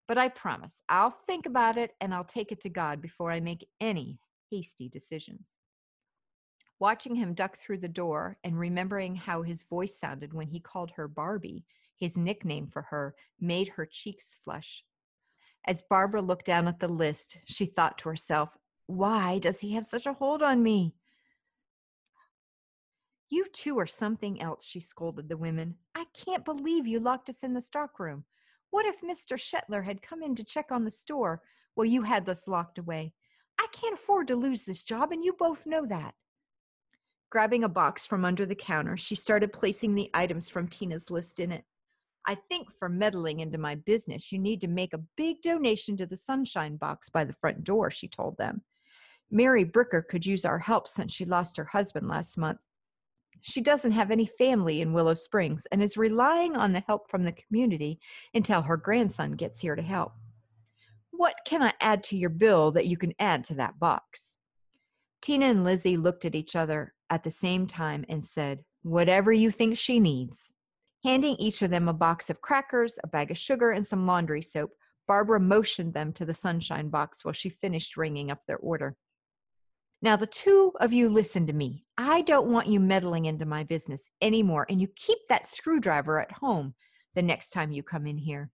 But 0.07 0.19
I 0.19 0.29
promise 0.29 0.83
I'll 0.89 1.17
think 1.27 1.47
about 1.47 1.77
it 1.79 1.95
and 2.01 2.15
I'll 2.15 2.25
take 2.25 2.53
it 2.53 2.61
to 2.63 2.69
God 2.69 3.01
before 3.01 3.33
I 3.33 3.41
make 3.41 3.67
any 3.81 4.19
hasty 4.51 4.89
decisions. 4.89 5.51
Watching 6.79 7.15
him 7.15 7.35
duck 7.35 7.57
through 7.57 7.79
the 7.79 7.89
door 7.89 8.37
and 8.45 8.59
remembering 8.59 9.17
how 9.17 9.43
his 9.43 9.63
voice 9.63 9.99
sounded 9.99 10.35
when 10.35 10.49
he 10.49 10.61
called 10.61 10.91
her 10.93 11.09
Barbie, 11.09 11.65
his 11.97 12.17
nickname 12.17 12.69
for 12.69 12.83
her, 12.83 13.15
made 13.41 13.69
her 13.69 13.87
cheeks 13.87 14.29
flush. 14.45 14.85
As 15.67 15.83
Barbara 15.89 16.21
looked 16.21 16.45
down 16.45 16.69
at 16.69 16.81
the 16.81 16.89
list, 16.89 17.39
she 17.47 17.67
thought 17.67 17.99
to 17.99 18.09
herself, 18.09 18.51
Why 18.87 19.39
does 19.39 19.61
he 19.61 19.73
have 19.75 19.87
such 19.87 20.07
a 20.07 20.13
hold 20.13 20.43
on 20.43 20.63
me? 20.63 20.95
You 23.31 23.47
two 23.53 23.79
are 23.79 23.87
something 23.87 24.41
else, 24.41 24.67
she 24.67 24.81
scolded 24.81 25.29
the 25.29 25.37
women. 25.37 25.77
I 25.95 26.05
can't 26.15 26.45
believe 26.45 26.87
you 26.87 27.01
locked 27.01 27.31
us 27.31 27.43
in 27.43 27.55
the 27.55 27.61
stockroom. 27.61 28.25
What 28.71 28.87
if 28.87 29.01
Mr. 29.01 29.39
Shetler 29.39 29.85
had 29.85 30.03
come 30.03 30.23
in 30.23 30.35
to 30.35 30.45
check 30.45 30.67
on 30.71 30.85
the 30.85 30.91
store 30.91 31.43
while 31.75 31.87
you 31.87 32.03
had 32.03 32.29
us 32.29 32.47
locked 32.47 32.79
away? 32.79 33.13
I 33.59 33.67
can't 33.73 33.95
afford 33.95 34.29
to 34.29 34.37
lose 34.37 34.65
this 34.65 34.83
job, 34.83 35.13
and 35.13 35.25
you 35.25 35.33
both 35.33 35.67
know 35.67 35.87
that. 35.87 36.15
Grabbing 37.31 37.65
a 37.65 37.69
box 37.69 38.07
from 38.07 38.25
under 38.25 38.45
the 38.47 38.55
counter, 38.55 38.97
she 38.97 39.15
started 39.15 39.53
placing 39.53 39.95
the 39.95 40.11
items 40.13 40.49
from 40.49 40.69
Tina's 40.69 41.11
list 41.11 41.41
in 41.41 41.51
it. 41.51 41.65
I 42.27 42.37
think 42.49 42.73
for 42.73 42.89
meddling 42.89 43.41
into 43.41 43.59
my 43.59 43.75
business, 43.75 44.33
you 44.33 44.39
need 44.39 44.61
to 44.63 44.69
make 44.69 44.95
a 44.95 45.03
big 45.17 45.43
donation 45.43 45.97
to 45.99 46.07
the 46.07 46.17
Sunshine 46.17 46.77
Box 46.77 47.11
by 47.11 47.25
the 47.25 47.35
front 47.35 47.65
door, 47.65 47.91
she 47.91 48.09
told 48.09 48.39
them. 48.39 48.63
Mary 49.31 49.65
Bricker 49.65 50.07
could 50.07 50.25
use 50.25 50.45
our 50.45 50.59
help 50.59 50.89
since 50.89 51.13
she 51.13 51.25
lost 51.25 51.57
her 51.57 51.65
husband 51.65 52.09
last 52.09 52.39
month. 52.39 52.61
She 53.41 53.61
doesn't 53.61 53.93
have 53.93 54.11
any 54.11 54.25
family 54.25 54.81
in 54.81 54.95
Willow 54.95 55.13
Springs 55.13 55.67
and 55.71 55.83
is 55.83 55.99
relying 55.99 56.57
on 56.57 56.73
the 56.73 56.85
help 56.87 57.11
from 57.11 57.25
the 57.25 57.33
community 57.33 57.99
until 58.33 58.63
her 58.63 58.77
grandson 58.77 59.33
gets 59.33 59.61
here 59.61 59.77
to 59.77 59.83
help. 59.83 60.13
What 61.11 61.35
can 61.47 61.63
I 61.63 61.75
add 61.81 62.03
to 62.05 62.17
your 62.17 62.31
bill 62.31 62.73
that 62.73 62.87
you 62.87 62.97
can 62.97 63.13
add 63.19 63.45
to 63.45 63.55
that 63.55 63.79
box? 63.79 64.35
Tina 65.21 65.47
and 65.47 65.63
Lizzie 65.65 65.97
looked 65.97 66.25
at 66.25 66.35
each 66.35 66.57
other 66.57 66.95
at 67.11 67.23
the 67.23 67.31
same 67.31 67.67
time 67.67 68.05
and 68.09 68.25
said, 68.25 68.65
Whatever 68.83 69.33
you 69.33 69.51
think 69.51 69.77
she 69.77 70.01
needs. 70.01 70.53
Handing 71.05 71.37
each 71.37 71.61
of 71.61 71.71
them 71.71 71.87
a 71.87 71.93
box 71.93 72.31
of 72.31 72.41
crackers, 72.41 72.99
a 73.05 73.07
bag 73.07 73.31
of 73.31 73.37
sugar, 73.37 73.71
and 73.73 73.85
some 73.85 74.07
laundry 74.07 74.41
soap, 74.41 74.71
Barbara 75.07 75.39
motioned 75.39 75.93
them 75.93 76.15
to 76.15 76.25
the 76.25 76.33
sunshine 76.33 76.89
box 76.89 77.25
while 77.25 77.35
she 77.35 77.51
finished 77.51 77.99
ringing 77.99 78.31
up 78.31 78.41
their 78.47 78.57
order. 78.57 78.97
Now, 80.01 80.17
the 80.17 80.27
two 80.27 80.73
of 80.81 80.95
you 80.95 81.11
listen 81.11 81.47
to 81.47 81.53
me. 81.53 81.85
I 81.99 82.23
don't 82.23 82.51
want 82.51 82.69
you 82.69 82.81
meddling 82.81 83.27
into 83.27 83.45
my 83.45 83.65
business 83.65 84.11
anymore, 84.23 84.67
and 84.71 84.81
you 84.81 84.89
keep 84.97 85.19
that 85.29 85.47
screwdriver 85.47 86.21
at 86.21 86.33
home 86.33 86.75
the 87.15 87.23
next 87.23 87.51
time 87.51 87.71
you 87.71 87.83
come 87.83 88.07
in 88.07 88.17
here. 88.17 88.51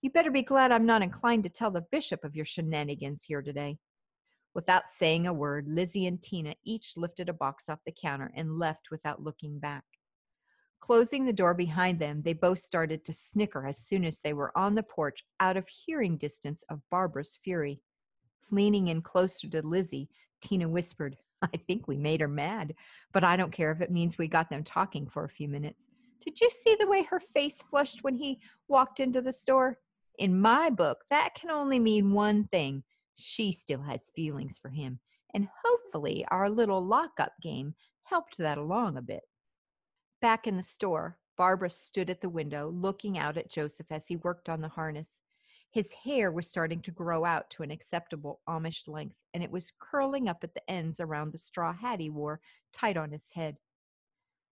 You 0.00 0.10
better 0.10 0.30
be 0.30 0.42
glad 0.42 0.72
I'm 0.72 0.86
not 0.86 1.02
inclined 1.02 1.44
to 1.44 1.50
tell 1.50 1.70
the 1.70 1.84
bishop 1.92 2.24
of 2.24 2.34
your 2.34 2.44
shenanigans 2.46 3.24
here 3.24 3.42
today. 3.42 3.78
Without 4.54 4.88
saying 4.88 5.26
a 5.26 5.32
word, 5.32 5.66
Lizzie 5.68 6.06
and 6.06 6.20
Tina 6.20 6.54
each 6.64 6.94
lifted 6.96 7.28
a 7.28 7.34
box 7.34 7.68
off 7.68 7.78
the 7.84 7.92
counter 7.92 8.32
and 8.34 8.58
left 8.58 8.90
without 8.90 9.22
looking 9.22 9.58
back. 9.58 9.84
Closing 10.82 11.24
the 11.24 11.32
door 11.32 11.54
behind 11.54 12.00
them, 12.00 12.22
they 12.22 12.32
both 12.32 12.58
started 12.58 13.04
to 13.04 13.12
snicker 13.12 13.68
as 13.68 13.78
soon 13.78 14.04
as 14.04 14.18
they 14.18 14.32
were 14.32 14.50
on 14.58 14.74
the 14.74 14.82
porch 14.82 15.24
out 15.38 15.56
of 15.56 15.68
hearing 15.68 16.16
distance 16.16 16.64
of 16.68 16.82
Barbara's 16.90 17.38
fury. 17.44 17.80
Leaning 18.50 18.88
in 18.88 19.00
closer 19.00 19.48
to 19.48 19.64
Lizzie, 19.64 20.08
Tina 20.40 20.68
whispered, 20.68 21.16
I 21.42 21.56
think 21.56 21.86
we 21.86 21.96
made 21.96 22.20
her 22.20 22.26
mad, 22.26 22.74
but 23.12 23.22
I 23.22 23.36
don't 23.36 23.52
care 23.52 23.70
if 23.70 23.80
it 23.80 23.92
means 23.92 24.18
we 24.18 24.26
got 24.26 24.50
them 24.50 24.64
talking 24.64 25.06
for 25.06 25.24
a 25.24 25.28
few 25.28 25.48
minutes. 25.48 25.86
Did 26.20 26.40
you 26.40 26.50
see 26.50 26.74
the 26.74 26.88
way 26.88 27.04
her 27.04 27.20
face 27.20 27.62
flushed 27.62 28.02
when 28.02 28.16
he 28.16 28.40
walked 28.66 28.98
into 28.98 29.22
the 29.22 29.32
store? 29.32 29.78
In 30.18 30.40
my 30.40 30.68
book, 30.68 31.04
that 31.10 31.34
can 31.36 31.50
only 31.50 31.78
mean 31.78 32.12
one 32.12 32.48
thing 32.48 32.82
she 33.14 33.52
still 33.52 33.82
has 33.82 34.10
feelings 34.16 34.58
for 34.58 34.70
him. 34.70 34.98
And 35.32 35.46
hopefully, 35.64 36.24
our 36.28 36.50
little 36.50 36.84
lockup 36.84 37.34
game 37.40 37.76
helped 38.02 38.36
that 38.38 38.58
along 38.58 38.96
a 38.96 39.02
bit. 39.02 39.22
Back 40.22 40.46
in 40.46 40.56
the 40.56 40.62
store, 40.62 41.18
Barbara 41.36 41.68
stood 41.68 42.08
at 42.08 42.20
the 42.20 42.28
window 42.28 42.70
looking 42.70 43.18
out 43.18 43.36
at 43.36 43.50
Joseph 43.50 43.88
as 43.90 44.06
he 44.06 44.14
worked 44.14 44.48
on 44.48 44.60
the 44.60 44.68
harness. 44.68 45.20
His 45.68 45.92
hair 45.92 46.30
was 46.30 46.46
starting 46.46 46.80
to 46.82 46.92
grow 46.92 47.24
out 47.24 47.50
to 47.50 47.64
an 47.64 47.72
acceptable 47.72 48.40
Amish 48.48 48.86
length, 48.86 49.16
and 49.34 49.42
it 49.42 49.50
was 49.50 49.72
curling 49.80 50.28
up 50.28 50.44
at 50.44 50.54
the 50.54 50.70
ends 50.70 51.00
around 51.00 51.32
the 51.32 51.38
straw 51.38 51.72
hat 51.72 51.98
he 51.98 52.08
wore 52.08 52.40
tight 52.72 52.96
on 52.96 53.10
his 53.10 53.32
head. 53.34 53.56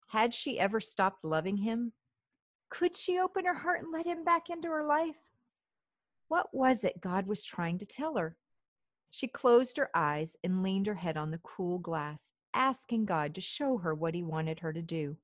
Had 0.08 0.34
she 0.34 0.60
ever 0.60 0.80
stopped 0.80 1.24
loving 1.24 1.58
him? 1.58 1.94
Could 2.70 2.96
she 2.96 3.20
open 3.20 3.46
her 3.46 3.54
heart 3.54 3.84
and 3.84 3.92
let 3.92 4.08
him 4.08 4.24
back 4.24 4.50
into 4.50 4.70
her 4.70 4.84
life? 4.84 5.20
What 6.30 6.48
was 6.52 6.84
it 6.84 7.00
God 7.00 7.28
was 7.28 7.44
trying 7.44 7.78
to 7.78 7.86
tell 7.86 8.18
her? 8.18 8.38
She 9.12 9.28
closed 9.28 9.78
her 9.78 9.92
eyes 9.94 10.36
and 10.44 10.64
leaned 10.64 10.88
her 10.88 10.96
head 10.96 11.16
on 11.16 11.30
the 11.30 11.42
cool 11.44 11.78
glass, 11.78 12.34
asking 12.56 13.06
God 13.06 13.36
to 13.36 13.42
show 13.42 13.78
her 13.78 13.94
what 13.94 14.16
he 14.16 14.24
wanted 14.24 14.62
her 14.62 14.74
to 14.74 14.82
do. 14.82 15.18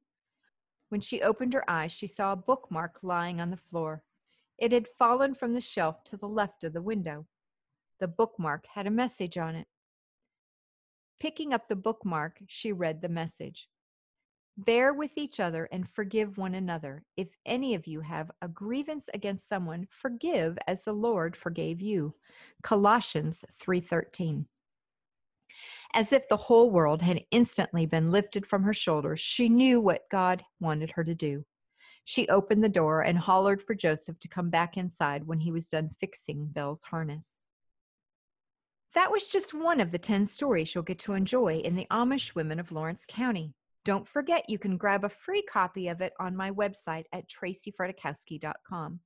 When 0.89 1.02
she 1.02 1.21
opened 1.21 1.54
her 1.54 1.69
eyes, 1.69 1.91
she 1.91 2.08
saw 2.08 2.34
a 2.34 2.38
bookmark 2.38 3.00
lying 3.02 3.41
on 3.41 3.50
the 3.50 3.58
floor. 3.58 4.04
It 4.58 4.71
had 4.71 4.88
fallen 4.98 5.36
from 5.36 5.54
the 5.54 5.62
shelf 5.62 6.04
to 6.06 6.17
the 6.17 6.28
left 6.28 6.63
of 6.63 6.74
the 6.74 6.82
window. 6.82 7.28
The 8.00 8.08
bookmark 8.08 8.65
had 8.67 8.88
a 8.88 8.91
message 8.91 9.38
on 9.38 9.56
it. 9.56 9.67
Picking 11.19 11.54
up 11.54 11.67
the 11.67 11.76
bookmark, 11.76 12.41
she 12.48 12.71
read 12.71 13.02
the 13.02 13.10
message 13.10 13.69
Bear 14.58 14.93
with 14.93 15.17
each 15.17 15.41
other 15.41 15.67
and 15.69 15.89
forgive 15.89 16.38
one 16.38 16.56
another. 16.56 17.04
If 17.17 17.28
any 17.45 17.76
of 17.76 17.88
you 17.88 18.00
have 18.02 18.32
a 18.41 18.48
grievance 18.48 19.10
against 19.13 19.50
someone, 19.50 19.88
forgive 19.89 20.58
as 20.65 20.84
the 20.84 20.93
Lord 20.93 21.36
forgave 21.36 21.82
you. 21.82 22.15
Colossians 22.63 23.43
3:13. 23.60 24.45
As 25.94 26.12
if 26.12 26.28
the 26.28 26.38
whole 26.38 26.70
world 26.72 27.02
had 27.02 27.24
instantly 27.32 27.86
been 27.86 28.12
lifted 28.12 28.46
from 28.46 28.63
her 28.63 28.74
shoulders, 28.74 29.20
she 29.20 29.50
knew 29.50 29.80
what 29.80 30.10
God 30.12 30.44
wanted 30.60 30.91
her 30.91 31.04
to 31.04 31.15
do. 31.15 31.46
She 32.04 32.28
opened 32.30 32.63
the 32.63 32.70
door 32.70 33.02
and 33.02 33.18
hollered 33.18 33.62
for 33.62 33.74
Joseph 33.74 34.20
to 34.20 34.28
come 34.28 34.50
back 34.50 34.78
inside 34.78 35.26
when 35.26 35.39
he 35.39 35.52
was 35.52 35.68
done 35.68 35.89
fixing 36.00 36.48
Belle's 36.48 36.84
harness. 36.84 37.39
That 38.94 39.12
was 39.12 39.26
just 39.26 39.54
one 39.54 39.82
of 39.82 39.91
the 39.91 39.98
10 39.98 40.26
stories 40.26 40.74
you'll 40.74 40.84
get 40.84 41.00
to 41.00 41.13
enjoy 41.13 41.56
in 41.58 41.76
the 41.76 41.88
Amish 41.91 42.36
Women 42.36 42.60
of 42.60 42.72
Lawrence 42.72 43.06
County. 43.08 43.54
Don't 43.84 44.08
forget 44.08 44.50
you 44.50 44.58
can 44.58 44.78
grab 44.78 45.04
a 45.04 45.10
free 45.10 45.41
copy 45.41 45.89
of 45.89 46.00
it 46.02 46.13
on 46.20 46.36
my 46.36 46.50
website 46.52 47.06
at 47.12 47.30
tracyfredrychowski.com. 47.30 49.00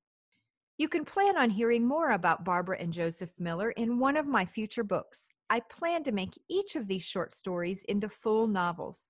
You 0.77 0.87
can 0.87 1.05
plan 1.05 1.37
on 1.37 1.49
hearing 1.49 1.87
more 1.87 2.11
about 2.11 2.45
Barbara 2.45 2.77
and 2.79 2.93
Joseph 2.93 3.31
Miller 3.39 3.71
in 3.71 3.99
one 3.99 4.15
of 4.15 4.27
my 4.27 4.45
future 4.45 4.83
books. 4.83 5.27
I 5.49 5.61
plan 5.61 6.03
to 6.03 6.11
make 6.11 6.39
each 6.47 6.75
of 6.75 6.87
these 6.87 7.03
short 7.03 7.33
stories 7.33 7.83
into 7.87 8.09
full 8.09 8.47
novels. 8.47 9.09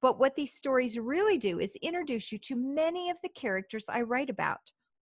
But 0.00 0.18
what 0.18 0.36
these 0.36 0.52
stories 0.52 0.98
really 0.98 1.38
do 1.38 1.58
is 1.58 1.76
introduce 1.82 2.30
you 2.30 2.38
to 2.38 2.56
many 2.56 3.10
of 3.10 3.16
the 3.22 3.28
characters 3.28 3.86
I 3.88 4.02
write 4.02 4.30
about. 4.30 4.70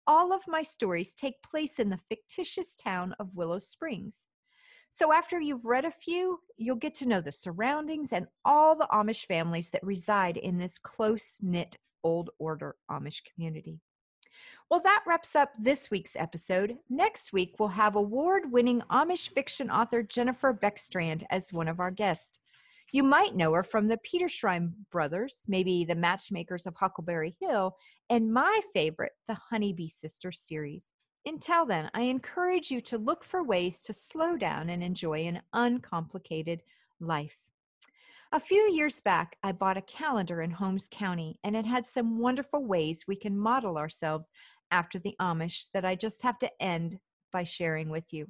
All 0.08 0.34
of 0.34 0.42
my 0.48 0.64
stories 0.64 1.14
take 1.14 1.44
place 1.44 1.80
in 1.80 1.90
the 1.90 2.00
fictitious 2.10 2.76
town 2.76 3.14
of 3.20 3.36
Willow 3.36 3.60
Springs. 3.60 4.26
So, 4.90 5.14
after 5.14 5.40
you've 5.40 5.66
read 5.66 5.86
a 5.86 5.92
few, 5.92 6.40
you'll 6.58 6.76
get 6.76 6.96
to 6.96 7.08
know 7.08 7.22
the 7.22 7.32
surroundings 7.32 8.12
and 8.12 8.26
all 8.44 8.76
the 8.76 8.88
Amish 8.92 9.28
families 9.28 9.70
that 9.70 9.84
reside 9.84 10.36
in 10.36 10.58
this 10.58 10.80
close 10.80 11.38
knit 11.42 11.78
Old 12.04 12.32
Order 12.40 12.76
Amish 12.90 13.22
community. 13.24 13.82
Well, 14.70 14.80
that 14.82 15.04
wraps 15.08 15.36
up 15.36 15.56
this 15.60 15.90
week's 15.90 16.16
episode. 16.16 16.78
Next 16.90 17.34
week, 17.34 17.56
we'll 17.58 17.70
have 17.70 17.96
award 17.96 18.52
winning 18.52 18.82
Amish 18.92 19.30
fiction 19.30 19.70
author 19.72 20.04
Jennifer 20.04 20.54
Beckstrand 20.54 21.24
as 21.30 21.52
one 21.52 21.68
of 21.68 21.80
our 21.80 21.92
guests. 21.92 22.40
You 22.92 23.04
might 23.04 23.36
know 23.36 23.54
her 23.54 23.64
from 23.64 23.88
the 23.88 23.98
Petersheim 23.98 24.74
brothers, 24.92 25.46
maybe 25.48 25.86
the 25.86 25.96
matchmakers 25.96 26.66
of 26.66 26.76
Huckleberry 26.76 27.36
Hill, 27.40 27.76
and 28.10 28.34
my 28.34 28.62
favorite, 28.74 29.12
the 29.28 29.36
Honeybee 29.36 29.90
Sisters 29.90 30.40
series. 30.40 30.86
Until 31.26 31.66
then, 31.66 31.92
I 31.94 32.02
encourage 32.04 32.72
you 32.72 32.82
to 32.82 32.98
look 32.98 33.24
for 33.24 33.44
ways 33.44 33.84
to 33.84 33.94
slow 33.94 34.38
down 34.38 34.70
and 34.70 34.84
enjoy 34.84 35.26
an 35.26 35.42
uncomplicated 35.54 36.64
life. 37.00 37.38
A 38.32 38.40
few 38.40 38.72
years 38.72 39.02
back, 39.02 39.38
I 39.42 39.54
bought 39.54 39.78
a 39.78 39.82
calendar 39.82 40.44
in 40.44 40.52
Holmes 40.52 40.88
County, 40.92 41.40
and 41.44 41.56
it 41.56 41.66
had 41.66 41.88
some 41.88 42.20
wonderful 42.20 42.64
ways 42.64 43.06
we 43.08 43.16
can 43.16 43.36
model 43.36 43.76
ourselves 43.76 44.28
after 44.70 45.00
the 45.00 45.16
Amish 45.20 45.66
that 45.74 45.84
I 45.84 45.96
just 45.96 46.22
have 46.22 46.38
to 46.40 46.52
end 46.62 47.00
by 47.34 47.44
sharing 47.44 47.90
with 47.90 48.04
you. 48.12 48.28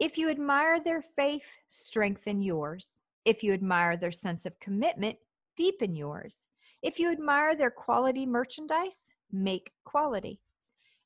If 0.00 0.18
you 0.18 0.30
admire 0.30 0.82
their 0.82 1.04
faith, 1.14 1.44
strengthen 1.68 2.42
yours. 2.42 2.98
If 3.24 3.44
you 3.44 3.52
admire 3.52 3.96
their 3.96 4.10
sense 4.10 4.46
of 4.46 4.58
commitment, 4.58 5.16
deepen 5.56 5.94
yours. 5.94 6.38
If 6.82 6.98
you 6.98 7.12
admire 7.12 7.54
their 7.54 7.70
quality 7.70 8.26
merchandise, 8.26 9.06
make 9.30 9.70
quality. 9.84 10.40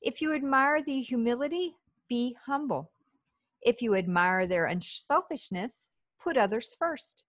If 0.01 0.19
you 0.19 0.33
admire 0.33 0.81
the 0.81 0.99
humility, 1.01 1.75
be 2.09 2.35
humble. 2.43 2.89
If 3.61 3.83
you 3.83 3.93
admire 3.93 4.47
their 4.47 4.65
unselfishness, 4.65 5.89
put 6.19 6.37
others 6.37 6.75
first. 6.79 7.23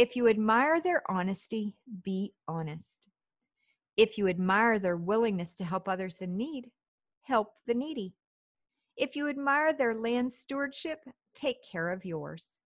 If 0.00 0.16
you 0.16 0.28
admire 0.28 0.80
their 0.80 1.02
honesty, 1.10 1.76
be 2.02 2.32
honest. 2.48 3.06
If 3.98 4.16
you 4.16 4.28
admire 4.28 4.78
their 4.78 4.96
willingness 4.96 5.54
to 5.56 5.64
help 5.66 5.90
others 5.90 6.22
in 6.22 6.38
need, 6.38 6.70
help 7.20 7.48
the 7.66 7.74
needy. 7.74 8.14
If 8.96 9.14
you 9.14 9.28
admire 9.28 9.74
their 9.74 9.94
land 9.94 10.32
stewardship, 10.32 11.00
take 11.34 11.58
care 11.70 11.90
of 11.90 12.06
yours. 12.06 12.56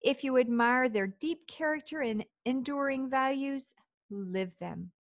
If 0.00 0.22
you 0.22 0.38
admire 0.38 0.88
their 0.88 1.08
deep 1.08 1.48
character 1.48 2.02
and 2.02 2.24
enduring 2.44 3.10
values, 3.10 3.74
live 4.08 4.56
them. 4.60 4.92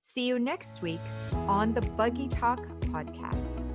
See 0.00 0.28
you 0.28 0.38
next 0.38 0.82
week 0.82 1.00
on 1.32 1.72
the 1.72 1.80
Buggy 1.80 2.28
Talk 2.28 2.60
podcast. 2.80 3.67